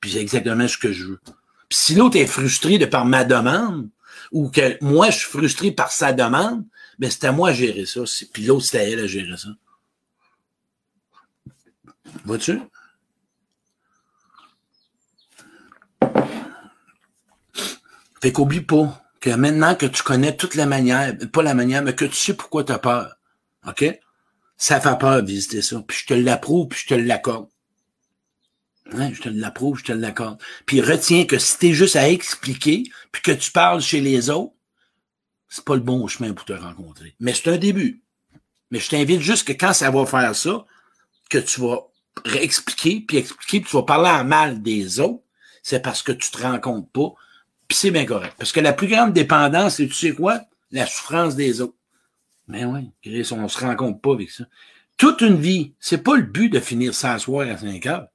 [0.00, 1.20] Puis c'est exactement ce que je veux.
[1.68, 3.90] Puis si l'autre est frustré de par ma demande,
[4.32, 6.64] ou que moi, je suis frustré par sa demande,
[6.98, 8.00] mais c'est à moi de gérer ça.
[8.32, 9.48] Puis l'autre, c'est à elle à gérer ça.
[12.24, 12.60] Vois-tu?
[18.20, 21.94] Fait qu'oublie pas, que maintenant que tu connais toute la manière, pas la manière, mais
[21.94, 23.16] que tu sais pourquoi tu as peur,
[23.66, 23.84] OK?
[24.56, 25.82] Ça fait peur visiter ça.
[25.86, 27.48] Puis je te l'approuve, puis je te l'accorde.
[28.92, 30.40] Hein, je te l'approuve, je te l'accorde.
[30.66, 34.54] Puis retiens que si t'es juste à expliquer, puis que tu parles chez les autres,
[35.48, 37.14] c'est pas le bon chemin pour te rencontrer.
[37.20, 38.02] Mais c'est un début.
[38.70, 40.66] Mais je t'invite juste que quand ça va faire ça,
[41.30, 41.86] que tu vas
[42.24, 45.22] réexpliquer, puis expliquer, puis tu vas parler en mal des autres,
[45.62, 47.12] c'est parce que tu te compte pas,
[47.68, 48.34] puis c'est bien correct.
[48.38, 50.40] Parce que la plus grande dépendance, c'est, tu sais quoi?
[50.70, 51.76] La souffrance des autres.
[52.46, 52.90] Mais oui,
[53.30, 54.44] on se rend compte pas avec ça.
[54.96, 58.08] Toute une vie, c'est pas le but de finir s'asseoir à 5 heures.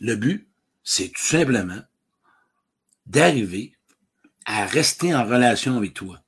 [0.00, 0.48] Le but,
[0.82, 1.80] c'est tout simplement
[3.06, 3.76] d'arriver
[4.44, 6.20] à rester en relation avec toi.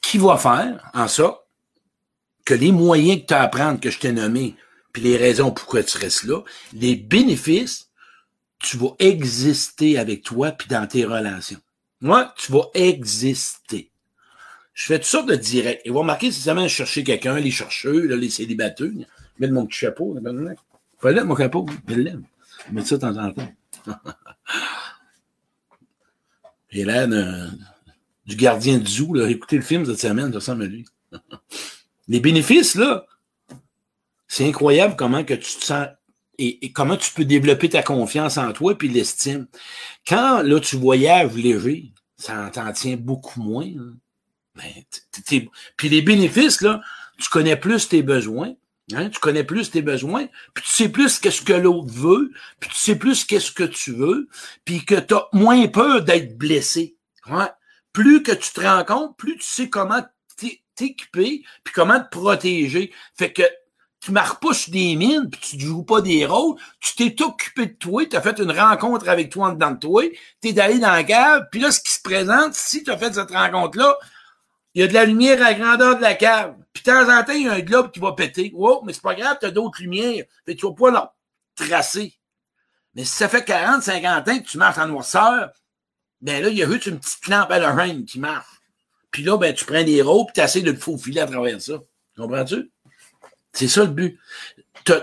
[0.00, 1.40] Qui va faire en ça
[2.44, 4.56] que les moyens que tu as à prendre, que je t'ai nommés,
[4.92, 6.42] puis les raisons pourquoi tu restes là,
[6.72, 7.87] les bénéfices,
[8.58, 11.60] tu vas exister avec toi puis dans tes relations.
[12.00, 13.90] Moi, tu vas exister.
[14.74, 15.80] Je fais toutes sortes de directs.
[15.84, 18.90] Et vous remarquez, si jamais je chercher quelqu'un, les chercheurs, les célibataires,
[19.38, 20.16] mettre mon petit chapeau.
[21.00, 21.66] Pas là, mon chapeau.
[21.88, 22.24] Je l'aime.
[22.70, 23.52] Mets ça de temps en temps.
[26.70, 27.08] J'ai l'air
[28.26, 29.14] du gardien du zoo.
[29.14, 29.28] Là.
[29.28, 30.84] Écoutez le film cette semaine, ça ressemble à lui.
[32.08, 33.06] Les bénéfices, là,
[34.26, 35.88] c'est incroyable comment que tu te sens
[36.38, 39.46] et, comment tu peux développer ta confiance en toi puis l'estime.
[40.06, 43.66] Quand là, tu voyages léger, ça t'en tient beaucoup moins.
[43.66, 43.94] Hein.
[44.54, 45.42] Ben,
[45.76, 46.80] puis les bénéfices, là,
[47.18, 48.54] tu connais plus tes besoins,
[48.94, 52.70] Hein, tu connais plus tes besoins, puis tu sais plus qu'est-ce que l'autre veut, puis
[52.70, 54.28] tu sais plus qu'est-ce que tu veux,
[54.64, 56.96] puis que tu as moins peur d'être blessé.
[57.26, 57.50] Hein?
[57.92, 60.02] Plus que tu te rends compte, plus tu sais comment
[60.74, 62.90] t'équiper, puis comment te protéger.
[63.14, 63.42] Fait que
[64.00, 67.74] tu pas sur des mines, puis tu joues pas des rôles, tu t'es occupé de
[67.74, 70.02] toi, tu as fait une rencontre avec toi en dedans de toi,
[70.40, 72.96] tu es allé dans la cave, puis là, ce qui se présente, si tu as
[72.96, 73.96] fait cette rencontre-là,
[74.74, 76.54] il y a de la lumière à la grandeur de la cave.
[76.72, 78.52] Puis de temps en temps, il y a un globe qui va péter.
[78.54, 80.24] Oh, mais c'est pas grave, tu as d'autres lumières.
[80.46, 81.14] Fait tu vas pas leur
[81.56, 82.14] tracer.
[82.94, 85.50] Mais si ça fait 40, 50 ans que tu marches en noirceur,
[86.20, 88.46] ben là, il y a juste une petite lampe à la qui marche.
[89.10, 91.74] Puis là, ben, tu prends des roues puis tu de te faufiler à travers ça.
[92.16, 92.70] Comprends-tu?
[93.52, 94.18] C'est ça le but.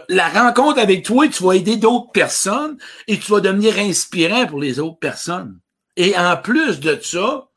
[0.10, 2.78] La rencontre avec toi, tu vas aider d'autres personnes
[3.08, 5.60] et tu vas devenir inspirant pour les autres personnes.
[5.96, 7.50] Et en plus de ça,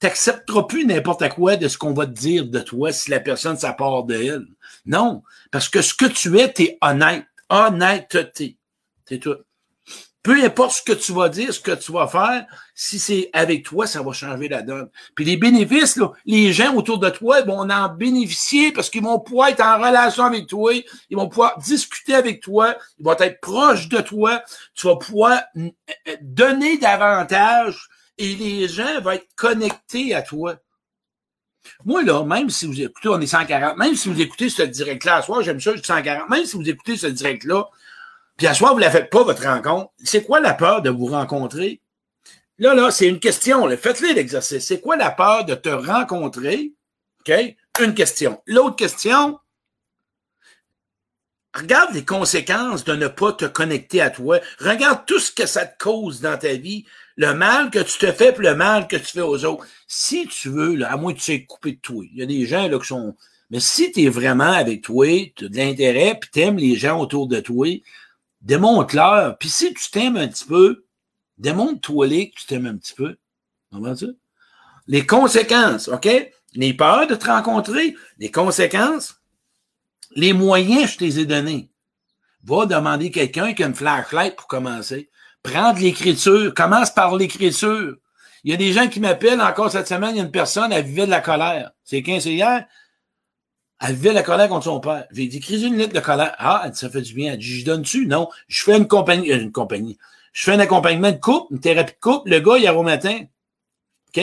[0.00, 3.56] t'accepteras plus n'importe quoi de ce qu'on va te dire de toi si la personne
[3.56, 4.46] s'apporte de elle.
[4.86, 7.24] Non, parce que ce que tu es, t'es honnête.
[7.48, 8.56] Honnêteté.
[9.06, 9.36] C'est tout.
[10.22, 13.64] Peu importe ce que tu vas dire, ce que tu vas faire, si c'est avec
[13.64, 14.90] toi, ça va changer la donne.
[15.14, 19.18] Puis les bénéfices, là, les gens autour de toi vont en bénéficier parce qu'ils vont
[19.18, 20.74] pouvoir être en relation avec toi,
[21.08, 24.42] ils vont pouvoir discuter avec toi, ils vont être proches de toi,
[24.74, 25.40] tu vas pouvoir
[26.20, 30.56] donner davantage et les gens vont être connectés à toi.
[31.84, 35.22] Moi, là, même si vous écoutez, on est 140, même si vous écoutez ce direct-là,
[35.22, 37.68] soir, j'aime ça, je suis 140, même si vous écoutez ce direct-là,
[38.40, 40.88] puis à soir, vous ne la faites pas, votre rencontre, c'est quoi la peur de
[40.88, 41.82] vous rencontrer?
[42.56, 44.64] Là, là, c'est une question, faites-le l'exercice.
[44.64, 46.72] C'est quoi la peur de te rencontrer?
[47.20, 47.34] OK?
[47.82, 48.40] Une question.
[48.46, 49.38] L'autre question,
[51.54, 54.40] regarde les conséquences de ne pas te connecter à toi.
[54.58, 58.10] Regarde tout ce que ça te cause dans ta vie le mal que tu te
[58.10, 59.66] fais puis le mal que tu fais aux autres.
[59.86, 62.46] Si tu veux, à moins que tu sois coupé de toi, il y a des
[62.46, 63.14] gens là, qui sont...
[63.50, 66.76] Mais si tu es vraiment avec toi, tu as de l'intérêt, puis tu aimes les
[66.76, 67.66] gens autour de toi,
[68.40, 69.38] démontre-leur.
[69.38, 70.84] Puis si tu t'aimes un petit peu,
[71.38, 73.16] démontre-toi-les que tu t'aimes un petit peu.
[73.72, 74.06] ça?
[74.86, 76.08] Les conséquences, OK?
[76.54, 79.20] Les peurs de te rencontrer, les conséquences,
[80.16, 81.70] les moyens, je te les ai donnés.
[82.42, 85.10] Va demander quelqu'un qui a une flashlight pour commencer.
[85.42, 86.52] Prends l'écriture.
[86.54, 87.96] Commence par l'écriture.
[88.42, 90.10] Il y a des gens qui m'appellent encore cette semaine.
[90.14, 91.72] Il y a une personne, elle vivait de la colère.
[91.84, 92.66] C'est 15 hier.
[93.80, 95.06] Elle vivait la colère contre son père.
[95.10, 96.34] J'ai dit, écris une lettre de colère.
[96.38, 97.32] Ah, elle dit, ça fait du bien.
[97.32, 98.06] Elle dit, je donne-tu?
[98.06, 98.28] Non.
[98.46, 99.96] Je fais une compagnie, euh, une compagnie.
[100.32, 102.30] Je fais un accompagnement de couple, une thérapie de couple.
[102.30, 103.20] Le gars, hier au matin,
[104.08, 104.22] OK?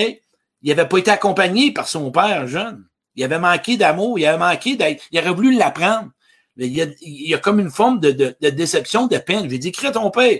[0.61, 2.85] Il n'avait pas été accompagné par son père jeune.
[3.15, 4.19] Il avait manqué d'amour.
[4.19, 6.11] Il avait manqué d'être, il aurait voulu l'apprendre.
[6.57, 9.49] Il y, a, il y a comme une forme de, de, de déception, de peine.
[9.49, 10.39] J'ai dit, à ton père.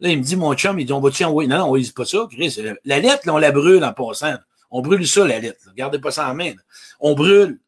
[0.00, 1.48] Là, il me dit, mon chum, il dit, on va-tu envoyer?
[1.48, 2.58] Non, non, il dit pas ça, Chris.
[2.84, 4.34] La lettre, là, on la brûle en passant.
[4.70, 5.70] On brûle ça, la lettre.
[5.74, 6.52] Gardez pas ça en main.
[7.00, 7.58] On brûle.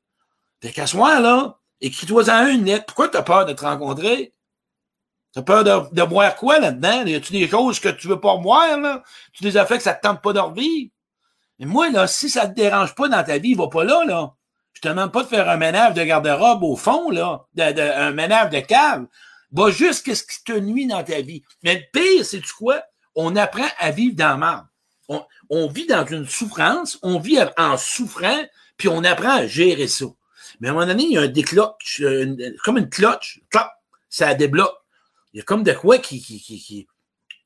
[0.60, 2.86] Fait qu'à ce moment-là, écris-toi-en une lettre.
[2.86, 4.34] Pourquoi tu as peur de te rencontrer?
[5.32, 7.06] T'as peur de, de boire quoi là-dedans?
[7.06, 9.02] Y a-tu des choses que tu veux pas boire, là?
[9.32, 10.40] Tu des affaires que ça te tente pas de
[11.58, 14.34] Mais moi, là, si ça te dérange pas dans ta vie, va pas là, là.
[14.72, 17.46] Je te demande pas de faire un ménage de garde-robe au fond, là.
[17.58, 19.06] Un ménage de cave.
[19.52, 21.42] Va juste qu'est-ce qui te nuit dans ta vie.
[21.62, 22.82] Mais le pire, c'est tu quoi?
[23.14, 24.64] on apprend à vivre dans mal.
[25.08, 28.44] On, on vit dans une souffrance, on vit en souffrant,
[28.76, 30.06] puis on apprend à gérer ça.
[30.60, 32.02] Mais à un moment donné, il y a un décloche,
[32.64, 33.40] comme une cloche,
[34.08, 34.76] ça débloque.
[35.32, 36.88] Il y a comme de quoi qui, qui, qui, qui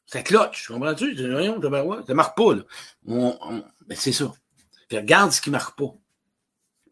[0.06, 1.16] ça cloche, comprends-tu?
[1.16, 2.62] Ça marque pas, là.
[3.06, 4.32] On, ben c'est ça.
[4.92, 5.94] regarde ce qui marque pas.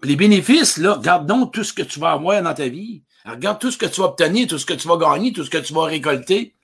[0.02, 3.04] les bénéfices, là, regarde donc tout ce que tu vas avoir dans ta vie.
[3.24, 5.50] regarde tout ce que tu vas obtenir, tout ce que tu vas gagner, tout ce
[5.50, 6.54] que tu vas récolter.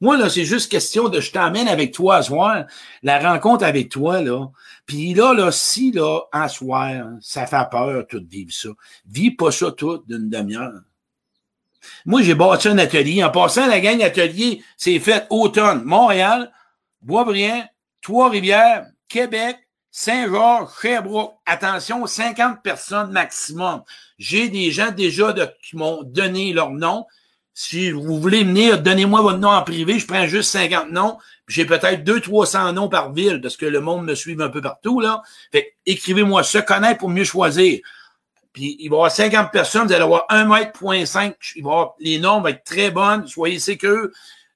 [0.00, 2.64] Moi, là, c'est juste question de je t'emmène avec toi à soir,
[3.02, 4.46] la rencontre avec toi, là.
[4.84, 8.68] Puis là, là, si, là, à soir, ça fait peur, tout vivre ça.
[9.06, 10.82] Vis pas ça tout d'une demi-heure.
[12.04, 13.24] Moi, j'ai bâti un atelier.
[13.24, 15.82] En passant, la gang atelier, c'est fait automne.
[15.84, 16.52] Montréal,
[17.00, 17.64] Boisbriand,
[18.02, 19.56] Trois-Rivières, Québec,
[19.90, 21.34] Saint-Georges, Sherbrooke.
[21.46, 23.82] Attention, 50 personnes maximum.
[24.18, 27.06] J'ai des gens déjà qui m'ont donné leur nom.
[27.58, 29.98] Si vous voulez venir, donnez-moi votre nom en privé.
[29.98, 31.16] Je prends juste 50 noms.
[31.48, 35.00] J'ai peut-être 200-300 noms par ville parce que le monde me suit un peu partout.
[35.00, 35.22] là.
[35.52, 37.80] Fait écrivez-moi se connaître pour mieux choisir.
[38.52, 41.34] Puis il va y avoir 50 personnes, vous allez avoir 1 mètre, point 5.
[41.56, 43.26] Il va avoir, les normes vont être très bonnes.
[43.26, 44.10] Soyez sécures.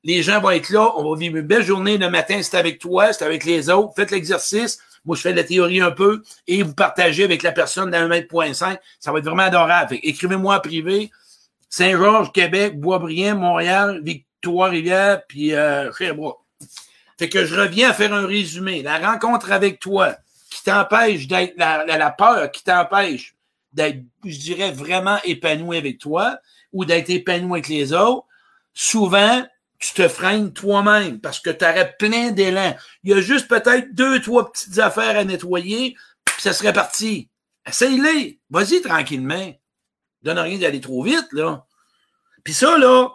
[0.04, 0.92] Les gens vont être là.
[0.98, 1.96] On va vivre une belle journée.
[1.96, 3.94] Le matin, c'est avec toi, c'est avec les autres.
[3.96, 4.78] Faites l'exercice.
[5.06, 8.08] Moi, je fais de la théorie un peu et vous partagez avec la personne d'un
[8.08, 8.78] mètre point 5.
[8.98, 9.96] Ça va être vraiment adorable.
[10.02, 11.10] Écrivez-moi en privé.
[11.70, 16.40] Saint-Georges, Québec, Boisbriand, Montréal, Victoire-Rivière, puis euh, Sherbrooke.
[17.18, 18.83] Fait que je reviens à faire un résumé.
[18.83, 20.16] La rencontre avec toi
[20.50, 23.37] qui t'empêche d'être la, la, peur qui t'empêche
[23.72, 26.38] d'être, je dirais, vraiment épanoui avec toi
[26.72, 28.26] ou d'être épanoui avec les autres,
[28.74, 29.44] souvent,
[29.78, 32.74] tu te freines toi-même parce que tu aurais plein d'élan.
[33.04, 37.28] Il y a juste peut-être deux, trois petites affaires à nettoyer, puis ça serait parti.
[37.66, 38.40] Essaye-les.
[38.50, 39.52] Vas-y tranquillement.
[40.22, 41.64] Donne rien d'aller trop vite, là.
[42.44, 43.09] Puis ça, là,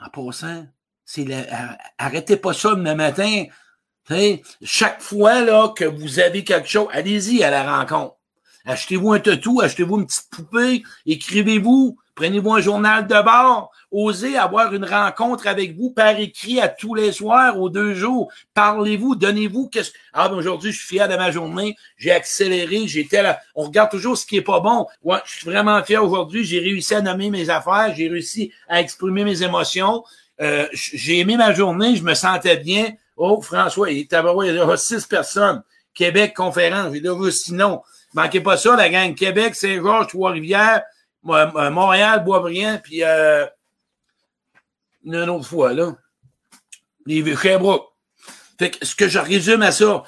[0.00, 0.66] en passant,
[1.04, 1.26] c'est
[1.98, 3.44] arrêtez pas ça le matin.
[4.62, 8.16] chaque fois là, que vous avez quelque chose, allez-y à la rencontre.
[8.64, 14.74] Achetez-vous un tatou, achetez-vous une petite poupée, écrivez-vous, prenez-vous un journal de bord, osez avoir
[14.74, 18.32] une rencontre avec vous par écrit à tous les soirs, aux deux jours.
[18.54, 23.22] Parlez-vous, donnez-vous qu'est-ce Ah, ben aujourd'hui, je suis fier de ma journée, j'ai accéléré, j'étais
[23.22, 23.38] là.
[23.54, 24.86] On regarde toujours ce qui est pas bon.
[25.02, 28.80] Ouais, je suis vraiment fier aujourd'hui, j'ai réussi à nommer mes affaires, j'ai réussi à
[28.80, 30.04] exprimer mes émotions.
[30.40, 32.90] Euh, j'ai aimé ma journée, je me sentais bien.
[33.16, 35.62] Oh, François, il, y a six personnes.
[35.94, 36.92] Québec, conférence.
[36.92, 37.80] J'ai dit, sinon,
[38.16, 39.14] Manquez pas ça, la gang.
[39.14, 40.82] Québec, Saint-Georges, Trois-Rivières,
[41.28, 43.44] euh, Montréal, Boisbriand, puis euh,
[45.14, 45.96] une autre fois, là.
[47.06, 47.86] Les Sherbrooke.
[48.58, 50.02] Fait que ce que je résume à ça,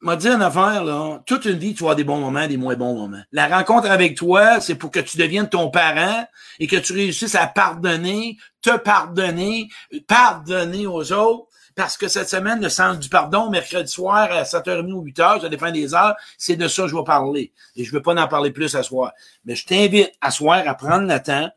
[0.00, 2.56] m'a dit une affaire, là, toute une vie, tu vas avoir des bons moments, des
[2.56, 3.22] moins bons moments.
[3.32, 6.26] La rencontre avec toi, c'est pour que tu deviennes ton parent
[6.58, 9.68] et que tu réussisses à pardonner, te pardonner,
[10.06, 14.92] pardonner aux autres parce que cette semaine, le sens du pardon, mercredi soir à 7h30
[14.92, 17.52] ou 8h, ça dépend des heures, c'est de ça que je vais parler.
[17.76, 19.12] Et je ne veux pas en parler plus à soir.
[19.44, 21.50] Mais je t'invite à soir à prendre le temps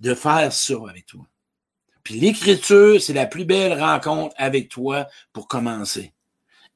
[0.00, 1.22] de faire ça avec toi.
[2.06, 6.12] Puis l'écriture, c'est la plus belle rencontre avec toi pour commencer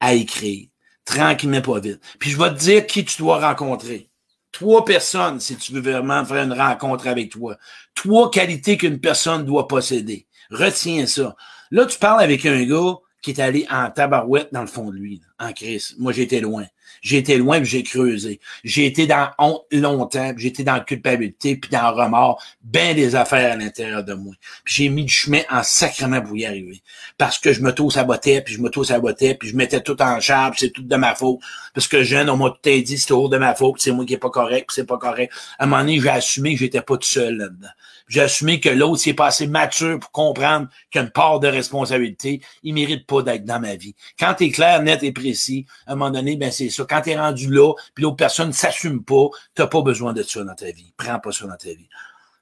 [0.01, 0.67] à écrire.
[1.05, 2.01] Tranquillement, pas vite.
[2.19, 4.09] Puis je vais te dire qui tu dois rencontrer.
[4.51, 7.55] Trois personnes, si tu veux vraiment faire une rencontre avec toi.
[7.95, 10.27] Trois qualités qu'une personne doit posséder.
[10.49, 11.33] Retiens ça.
[11.71, 14.97] Là, tu parles avec un gars qui est allé en tabarouette dans le fond de
[14.97, 15.95] lui, en crise.
[15.97, 16.65] Moi, j'étais loin.
[17.01, 18.39] J'ai été loin, puis j'ai creusé.
[18.63, 23.53] J'ai été dans honte longtemps, j'ai été dans culpabilité, puis dans remords, bien des affaires
[23.53, 24.35] à l'intérieur de moi.
[24.65, 26.81] J'ai mis du chemin en sacrement pour y arriver.
[27.17, 30.57] Parce que je me sabotais puis je me sabotais puis je mettais tout en charge,
[30.59, 31.39] c'est tout de ma faute.
[31.73, 34.13] Parce que jeune, on m'a tout dit, c'est tout de ma faute, c'est moi qui
[34.13, 35.33] est pas correct, c'est pas correct.
[35.57, 37.69] À un moment donné, j'ai assumé que j'étais pas tout seul là-dedans.
[38.11, 42.73] J'ai assumé que l'autre s'est pas assez mature pour comprendre qu'une part de responsabilité, il
[42.73, 43.95] mérite pas d'être dans ma vie.
[44.19, 46.83] Quand tu es clair, net et précis, à un moment donné, ben c'est ça.
[46.83, 50.23] Quand tu es rendu là, puis l'autre personne ne s'assume pas, tu pas besoin de
[50.23, 50.93] ça dans ta vie.
[50.97, 51.87] Prends pas ça dans ta vie.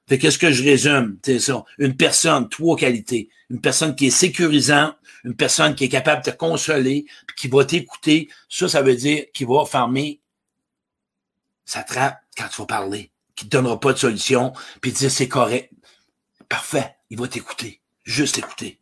[0.08, 1.20] Fait qu'est-ce que je résume?
[1.24, 1.64] C'est ça.
[1.78, 3.30] Une personne, trois qualités.
[3.52, 7.48] Une personne qui est sécurisante, une personne qui est capable de te consoler, puis qui
[7.48, 8.28] va t'écouter.
[8.50, 10.20] Ça, ça veut dire qu'il va fermer
[11.64, 15.30] sa trappe quand tu vas parler qui te donnera pas de solution, puis dire c'est
[15.30, 15.72] correct.
[16.50, 17.82] Parfait, il va t'écouter.
[18.04, 18.82] Juste écouter.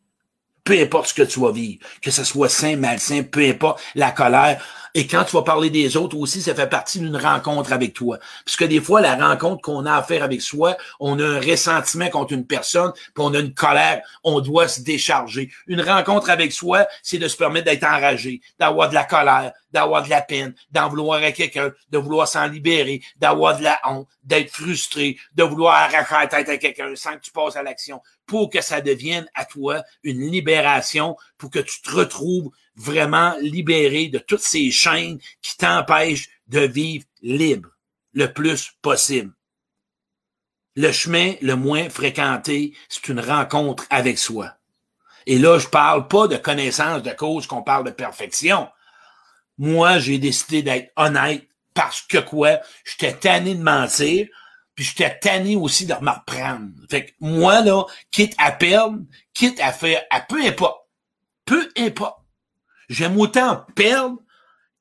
[0.63, 4.09] Peu importe ce que tu vas vivre, que ce soit sain, malsain, peu importe la
[4.11, 4.65] colère.
[4.97, 8.17] Et quand tu vas parler des autres aussi, ça fait partie d'une rencontre avec toi.
[8.45, 12.09] Puisque des fois, la rencontre qu'on a à faire avec soi, on a un ressentiment
[12.09, 15.51] contre une personne, puis on a une colère, on doit se décharger.
[15.67, 20.01] Une rencontre avec soi, c'est de se permettre d'être enragé, d'avoir de la colère, d'avoir
[20.01, 24.07] de la peine, d'en vouloir à quelqu'un, de vouloir s'en libérer, d'avoir de la honte,
[24.23, 28.01] d'être frustré, de vouloir arracher la tête à quelqu'un sans que tu passes à l'action,
[28.25, 34.07] pour que ça devienne à toi une libération, pour que tu te retrouves vraiment libéré
[34.07, 37.69] de toutes ces chaînes qui t'empêchent de vivre libre
[38.13, 39.33] le plus possible.
[40.75, 44.53] Le chemin le moins fréquenté, c'est une rencontre avec soi.
[45.25, 48.69] Et là, je parle pas de connaissance de cause qu'on parle de perfection.
[49.57, 52.59] Moi, j'ai décidé d'être honnête parce que quoi?
[52.85, 54.27] J'étais tanné de mentir,
[54.75, 56.69] puis j'étais tanné aussi de me reprendre.
[56.89, 58.99] Fait que moi, là, quitte à perdre,
[59.33, 60.79] quitte à faire, à peu importe,
[61.45, 62.19] peu importe,
[62.89, 64.17] j'aime autant perdre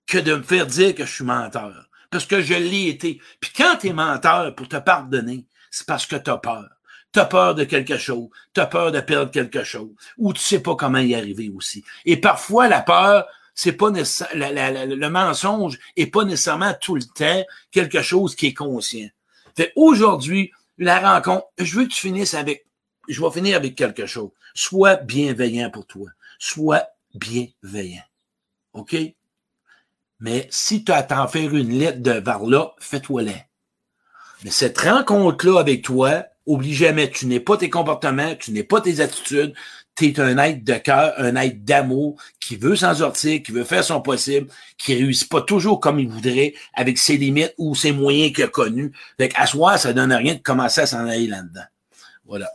[0.07, 1.89] que de me faire dire que je suis menteur.
[2.11, 3.21] Parce que je l'ai été.
[3.41, 6.69] Puis quand tu es menteur pour te pardonner, c'est parce que tu as peur.
[7.13, 8.29] Tu as peur de quelque chose.
[8.55, 9.91] Tu as peur de perdre quelque chose.
[10.19, 11.85] Ou tu sais pas comment y arriver aussi.
[12.05, 18.03] Et parfois, la peur, c'est pas le mensonge est pas nécessairement tout le temps quelque
[18.03, 19.09] chose qui est conscient.
[19.57, 22.67] Fait aujourd'hui, la rencontre, je veux que tu finisses avec,
[23.09, 24.31] je vais finir avec quelque chose.
[24.55, 26.11] Sois bienveillant pour toi.
[26.39, 26.87] Sois
[27.19, 28.03] bienveillant.
[28.73, 28.97] OK?
[30.21, 33.33] Mais si tu as à faire une lettre de vers là, fais-toi-la.
[34.45, 38.81] Mais cette rencontre-là avec toi, oublie jamais, tu n'es pas tes comportements, tu n'es pas
[38.81, 39.55] tes attitudes,
[39.97, 43.65] tu es un être de cœur, un être d'amour qui veut s'en sortir, qui veut
[43.65, 44.49] faire son possible,
[44.79, 48.49] qui réussit pas toujours comme il voudrait, avec ses limites ou ses moyens qu'il a
[48.49, 48.93] connus.
[49.19, 51.65] Fait qu'à soi, ça donne rien de commencer à s'en aller là-dedans.
[52.27, 52.51] Voilà.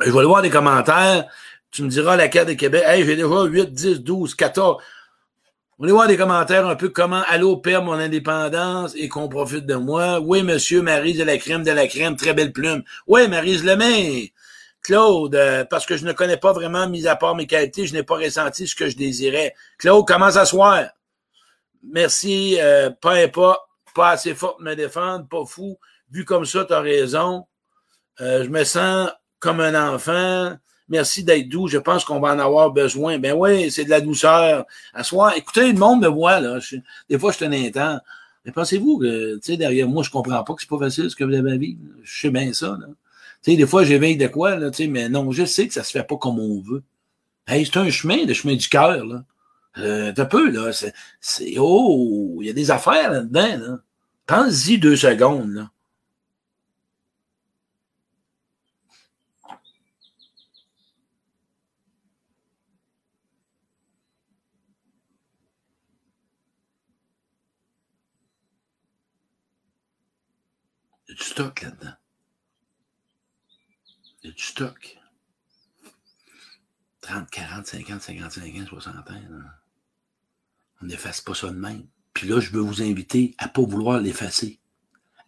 [0.00, 1.28] Je vais aller voir des commentaires.
[1.70, 2.82] Tu me diras la carte de Québec.
[2.86, 4.82] Hey, j'ai déjà 8, 10, 12, 14.
[5.80, 9.64] On va voir des commentaires un peu comment Allô perd mon indépendance et qu'on profite
[9.64, 10.18] de moi.
[10.18, 12.82] Oui, monsieur, Marise de la crème de la crème, très belle plume.
[13.06, 14.32] Oui, Marise Lemay.
[14.82, 17.92] Claude, euh, parce que je ne connais pas vraiment, mis à part mes qualités, je
[17.92, 19.54] n'ai pas ressenti ce que je désirais.
[19.76, 20.88] Claude, comment s'asseoir?
[21.84, 25.78] Merci, euh, pas pas, pas assez fort pour me défendre, pas fou.
[26.10, 27.46] Vu comme ça, tu as raison.
[28.20, 30.56] Euh, je me sens comme un enfant.
[30.88, 31.68] Merci d'être doux.
[31.68, 33.18] Je pense qu'on va en avoir besoin.
[33.18, 34.64] Ben oui, c'est de la douceur.
[34.94, 36.58] À soi, écoutez, le monde me voit, là.
[37.08, 37.98] des fois, je tenais temps.
[38.44, 41.16] Mais pensez-vous que, tu sais, derrière moi, je comprends pas que c'est pas facile ce
[41.16, 41.80] que vous avez à vivre.
[42.02, 42.86] Je sais bien ça, là.
[43.42, 45.74] Tu sais, des fois, j'éveille de quoi, là, tu sais, mais non, je sais que
[45.74, 46.82] ça se fait pas comme on veut.
[47.46, 49.24] Hey, c'est un chemin, le chemin du cœur, là.
[49.78, 50.72] Euh, un peu, là.
[51.20, 53.78] C'est, oh, il y a des affaires là-dedans, là.
[54.26, 55.70] Pense-y deux secondes, là.
[71.18, 71.94] Du stock là-dedans.
[74.22, 74.98] Il y a du stock.
[77.00, 79.22] 30, 40, 50, 55 ans, 60 ans.
[80.80, 81.86] On n'efface pas ça de même.
[82.12, 84.60] Puis là, je veux vous inviter à ne pas vouloir l'effacer,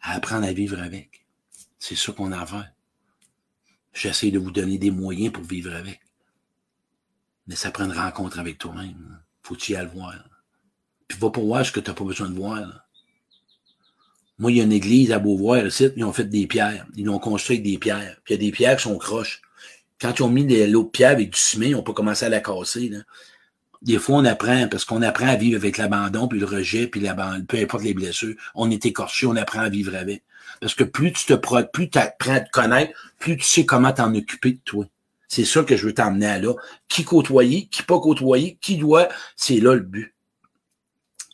[0.01, 1.27] à apprendre à vivre avec.
[1.79, 2.67] C'est ça qu'on a à.
[3.93, 6.01] J'essaie de vous donner des moyens pour vivre avec.
[7.47, 9.23] Mais ça prend une rencontre avec toi-même.
[9.43, 10.15] Faut tu y aller voir?
[11.09, 12.89] Puis va pour voir ce que tu n'as pas besoin de voir.
[14.41, 16.87] Moi, il y a une église à Beauvoir, ici, ils ont fait des pierres.
[16.97, 18.17] Ils l'ont construit avec des pierres.
[18.25, 19.43] Puis il y a des pierres qui sont croches.
[20.01, 22.25] Quand ils ont mis des lots de pierres avec du ciment, ils n'ont pas commencé
[22.25, 22.89] à la casser.
[22.89, 23.01] Là.
[23.83, 27.03] Des fois, on apprend, parce qu'on apprend à vivre avec l'abandon, puis le rejet, puis
[27.03, 28.35] l'abandon, peu importe les blessures.
[28.55, 30.23] On est écorché, on apprend à vivre avec.
[30.63, 33.93] Parce que plus tu te plus tu apprends à te connaître, plus tu sais comment
[33.93, 34.87] t'en occuper de toi.
[35.29, 36.55] C'est ça que je veux t'emmener à là.
[36.89, 40.15] Qui côtoyer, qui pas côtoyer, qui doit, c'est là le but.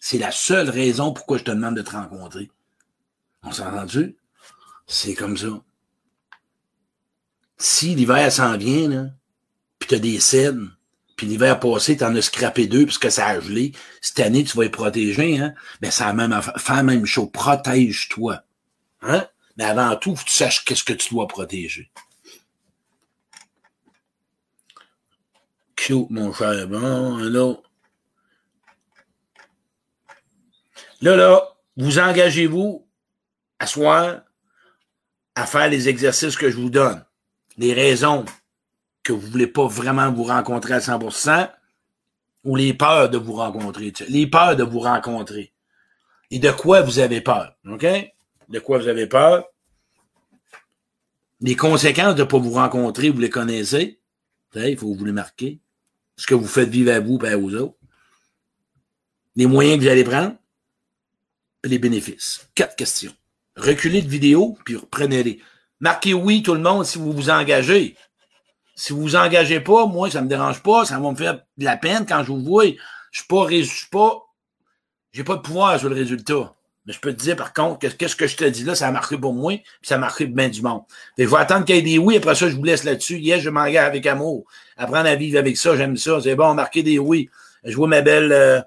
[0.00, 2.50] C'est la seule raison pourquoi je te demande de te rencontrer.
[3.46, 4.16] On s'est entendu?
[4.86, 5.62] C'est comme ça.
[7.58, 9.06] Si l'hiver s'en vient, là,
[9.78, 10.70] puis t'as des scènes,
[11.16, 13.72] puis l'hiver passé, t'en as scrappé deux parce que ça a gelé,
[14.02, 15.54] cette année, tu vas être protégé, hein?
[15.80, 17.30] Ben, ça a même faire même chose.
[17.32, 18.42] Protège-toi.
[19.00, 19.26] Hein?
[19.56, 21.90] Mais avant tout, faut que tu saches qu'est-ce que tu dois protéger.
[25.76, 26.66] Cute, mon cher.
[26.68, 27.54] Bon, là.
[31.00, 32.85] Là, là, vous engagez-vous
[33.58, 34.22] asseoir
[35.34, 37.04] à faire les exercices que je vous donne.
[37.58, 38.24] Les raisons
[39.02, 41.50] que vous voulez pas vraiment vous rencontrer à 100%
[42.44, 43.92] ou les peurs de vous rencontrer.
[44.08, 45.52] Les peurs de vous rencontrer.
[46.30, 47.56] Et de quoi vous avez peur.
[47.68, 47.86] OK?
[48.48, 49.46] De quoi vous avez peur?
[51.40, 54.00] Les conséquences de ne pas vous rencontrer, vous les connaissez.
[54.54, 55.60] Il faut vous les marquer.
[56.16, 57.76] Ce que vous faites vivre à vous et aux autres.
[59.34, 60.34] Les moyens que vous allez prendre.
[61.62, 62.48] Et les bénéfices.
[62.54, 63.12] Quatre questions.
[63.56, 65.40] Reculez de vidéo, puis reprenez-les.
[65.80, 67.96] Marquez oui, tout le monde, si vous vous engagez.
[68.74, 71.64] Si vous vous engagez pas, moi, ça me dérange pas, ça va me faire de
[71.64, 72.66] la peine quand je vous vois.
[73.10, 74.22] Je suis pas, je suis pas,
[75.12, 76.54] j'ai pas de pouvoir sur le résultat.
[76.84, 78.92] Mais je peux te dire, par contre, qu'est-ce que je te dis là, ça a
[78.92, 80.82] marqué pour moi, puis ça a marqué bien du monde.
[81.16, 83.18] Fait je vais attendre qu'il y ait des oui, après ça, je vous laisse là-dessus.
[83.18, 84.44] Yes, je m'engage avec amour.
[84.76, 86.20] Apprendre à vivre avec ça, j'aime ça.
[86.20, 87.28] C'est bon, marquer des oui.
[87.64, 88.60] Je vois ma belle, euh,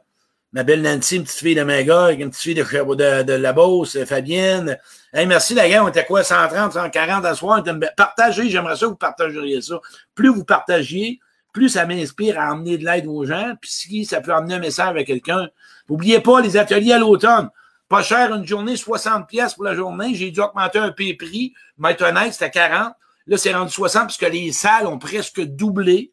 [0.51, 4.77] ma belle Nancy, une petite fille de avec une petite fille de, la Beauce, Fabienne.
[5.13, 7.63] Hey, merci la gang, on était quoi, 130, 140 à soir?
[7.95, 9.79] Partagez, j'aimerais ça que vous partageriez ça.
[10.15, 11.19] Plus vous partagiez,
[11.51, 13.53] plus ça m'inspire à emmener de l'aide aux gens.
[13.61, 15.49] Puis si ça peut amener un message à quelqu'un,
[15.87, 17.49] n'oubliez pas les ateliers à l'automne.
[17.87, 20.13] Pas cher une journée, 60 pièces pour la journée.
[20.13, 21.53] J'ai dû augmenter un peu prix.
[21.77, 22.93] Mais honnête, c'était 40.
[23.25, 26.11] Là, c'est rendu 60 puisque les salles ont presque doublé.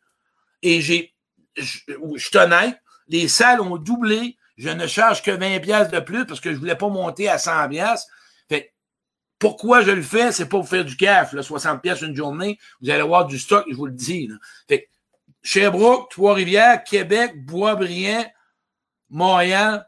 [0.62, 1.14] Et j'ai,
[1.56, 1.78] je,
[2.16, 2.78] suis honnête,
[3.08, 4.36] les salles ont doublé.
[4.56, 7.38] Je ne charge que 20 pièces de plus parce que je voulais pas monter à
[7.38, 8.06] 100 pièces.
[8.48, 8.72] Fait
[9.38, 10.32] pourquoi je le fais?
[10.32, 12.58] C'est pas pour faire du caf, là, 60 pièces une journée.
[12.80, 14.28] Vous allez avoir du stock, je vous le dis.
[14.28, 14.36] Là.
[14.68, 14.88] Fait
[15.42, 18.24] Sherbrooke, Trois-Rivières, Québec, Boisbriand,
[19.10, 19.86] Montréal,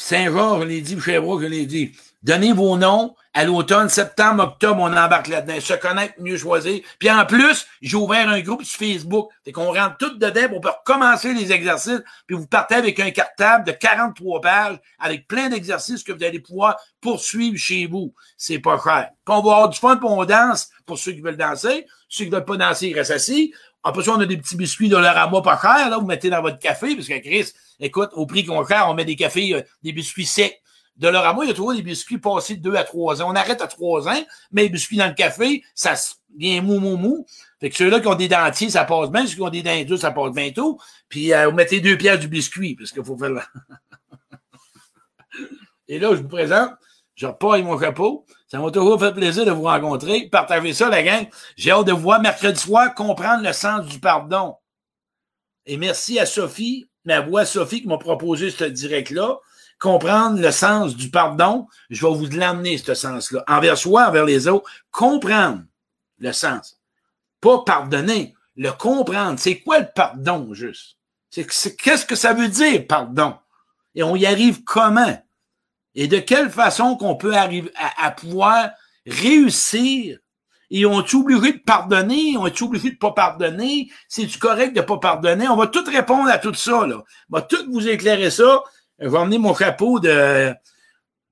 [0.00, 1.92] Saint-Georges, je l'ai dit, Sherbrooke, je l'ai dit.
[2.22, 5.60] Donnez vos noms à l'automne, septembre, octobre, on embarque là-dedans.
[5.60, 6.80] Se connaître, mieux choisir.
[6.98, 9.30] Puis en plus, j'ai ouvert un groupe sur Facebook.
[9.44, 12.02] Fait qu'on rentre tout dedans pour pouvoir commencer les exercices.
[12.26, 16.40] Puis vous partez avec un cartable de 43 pages avec plein d'exercices que vous allez
[16.40, 18.12] pouvoir poursuivre chez vous.
[18.36, 19.10] C'est pas cher.
[19.24, 21.86] Puis on va avoir du fun, pour on danse pour ceux qui veulent danser.
[22.08, 23.54] Ceux qui veulent pas danser, ils restent assis.
[23.82, 26.28] Après ça, on a des petits biscuits de leur amas pas cher, là, vous mettez
[26.28, 29.54] dans votre café, parce que Chris, écoute, au prix qu'on cher, on met des cafés,
[29.54, 30.60] euh, des biscuits secs.
[30.96, 33.30] De leur amas, il y a toujours des biscuits passés de 2 à 3 ans.
[33.30, 34.22] On arrête à 3 ans,
[34.52, 35.94] mais les biscuits dans le café, ça
[36.36, 37.24] vient mou, mou, mou.
[37.58, 39.26] Fait que ceux-là qui ont des dentiers, ça passe bien.
[39.26, 40.78] Ceux qui ont des dents ça passe bientôt.
[41.08, 43.30] Puis euh, vous mettez deux pièces du biscuit, parce qu'il faut faire.
[45.88, 46.72] Et là, je vous présente,
[47.14, 48.26] je repars mon chapeau.
[48.50, 50.28] Ça m'a toujours fait plaisir de vous rencontrer.
[50.28, 51.28] Partagez ça, la gang.
[51.56, 54.56] J'ai hâte de voir mercredi soir comprendre le sens du pardon.
[55.66, 59.38] Et merci à Sophie, ma voix Sophie, qui m'a proposé ce direct-là.
[59.78, 61.68] Comprendre le sens du pardon.
[61.90, 63.44] Je vais vous l'amener, ce sens-là.
[63.46, 64.68] Envers soi, envers les autres.
[64.90, 65.62] Comprendre
[66.18, 66.80] le sens.
[67.40, 68.34] Pas pardonner.
[68.56, 69.38] Le comprendre.
[69.38, 70.96] C'est quoi le pardon, juste?
[71.30, 73.36] Qu'est-ce que ça veut dire, pardon?
[73.94, 75.16] Et on y arrive comment?
[76.00, 78.70] Et de quelle façon qu'on peut arriver à, pouvoir
[79.04, 80.18] réussir?
[80.70, 84.80] Et on est obligé de pardonner, on est obligé de pas pardonner, c'est-tu correct de
[84.80, 85.46] pas pardonner?
[85.46, 87.04] On va tout répondre à tout ça, là.
[87.28, 88.62] On va tout vous éclairer ça.
[88.98, 90.54] Je vais emmener mon chapeau de,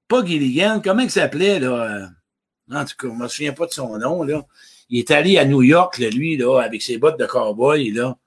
[0.06, 2.10] pas Gilligan, comment il s'appelait, là?
[2.70, 4.42] En tout cas, je me souviens pas de son nom, là.
[4.90, 8.18] Il est allé à New York, lui, là, avec ses bottes de cowboy, là.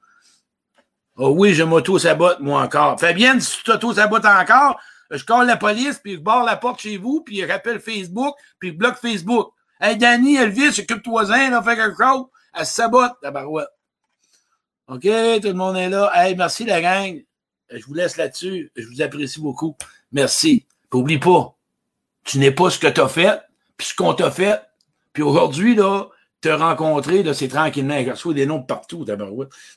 [1.18, 3.00] Oh oui, je m'auto-sabote, moi encore.
[3.00, 4.80] Fabienne, si tu t'auto-sabotes encore,
[5.18, 8.36] je colle la police, puis je barre la porte chez vous, puis je rappelle Facebook,
[8.60, 9.54] puis je bloque Facebook.
[9.80, 12.26] Hey, Danny, Elvis, occupe-toi-en, là, fais quelque chose.
[12.54, 13.70] Elle se sabote, la barouette.
[14.88, 16.12] OK, tout le monde est là.
[16.14, 17.22] Hey, merci, la gang.
[17.72, 18.72] Je vous laisse là-dessus.
[18.76, 19.76] Je vous apprécie beaucoup.
[20.12, 20.66] Merci.
[20.90, 21.56] Puis oublie pas,
[22.24, 23.42] tu n'es pas ce que tu as fait,
[23.78, 24.62] puis ce qu'on t'a fait.
[25.14, 26.08] Puis aujourd'hui, là,
[26.42, 28.04] te rencontrer, là, c'est tranquillement.
[28.04, 29.06] Je reçois des noms partout,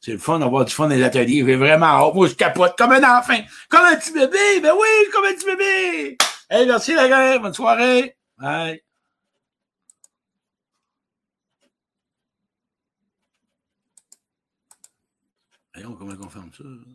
[0.00, 1.44] C'est le fun d'avoir du fun dans les ateliers.
[1.46, 2.14] J'ai vraiment hâte.
[2.14, 3.38] Moi, je capote comme un enfant.
[3.68, 4.60] Comme un petit bébé.
[4.62, 6.16] Ben oui, comme un petit bébé.
[6.50, 7.40] Hey, merci, la gueule.
[7.42, 8.16] Bonne soirée.
[8.38, 8.80] Bye.
[15.74, 16.64] Voyons comment on ferme ça.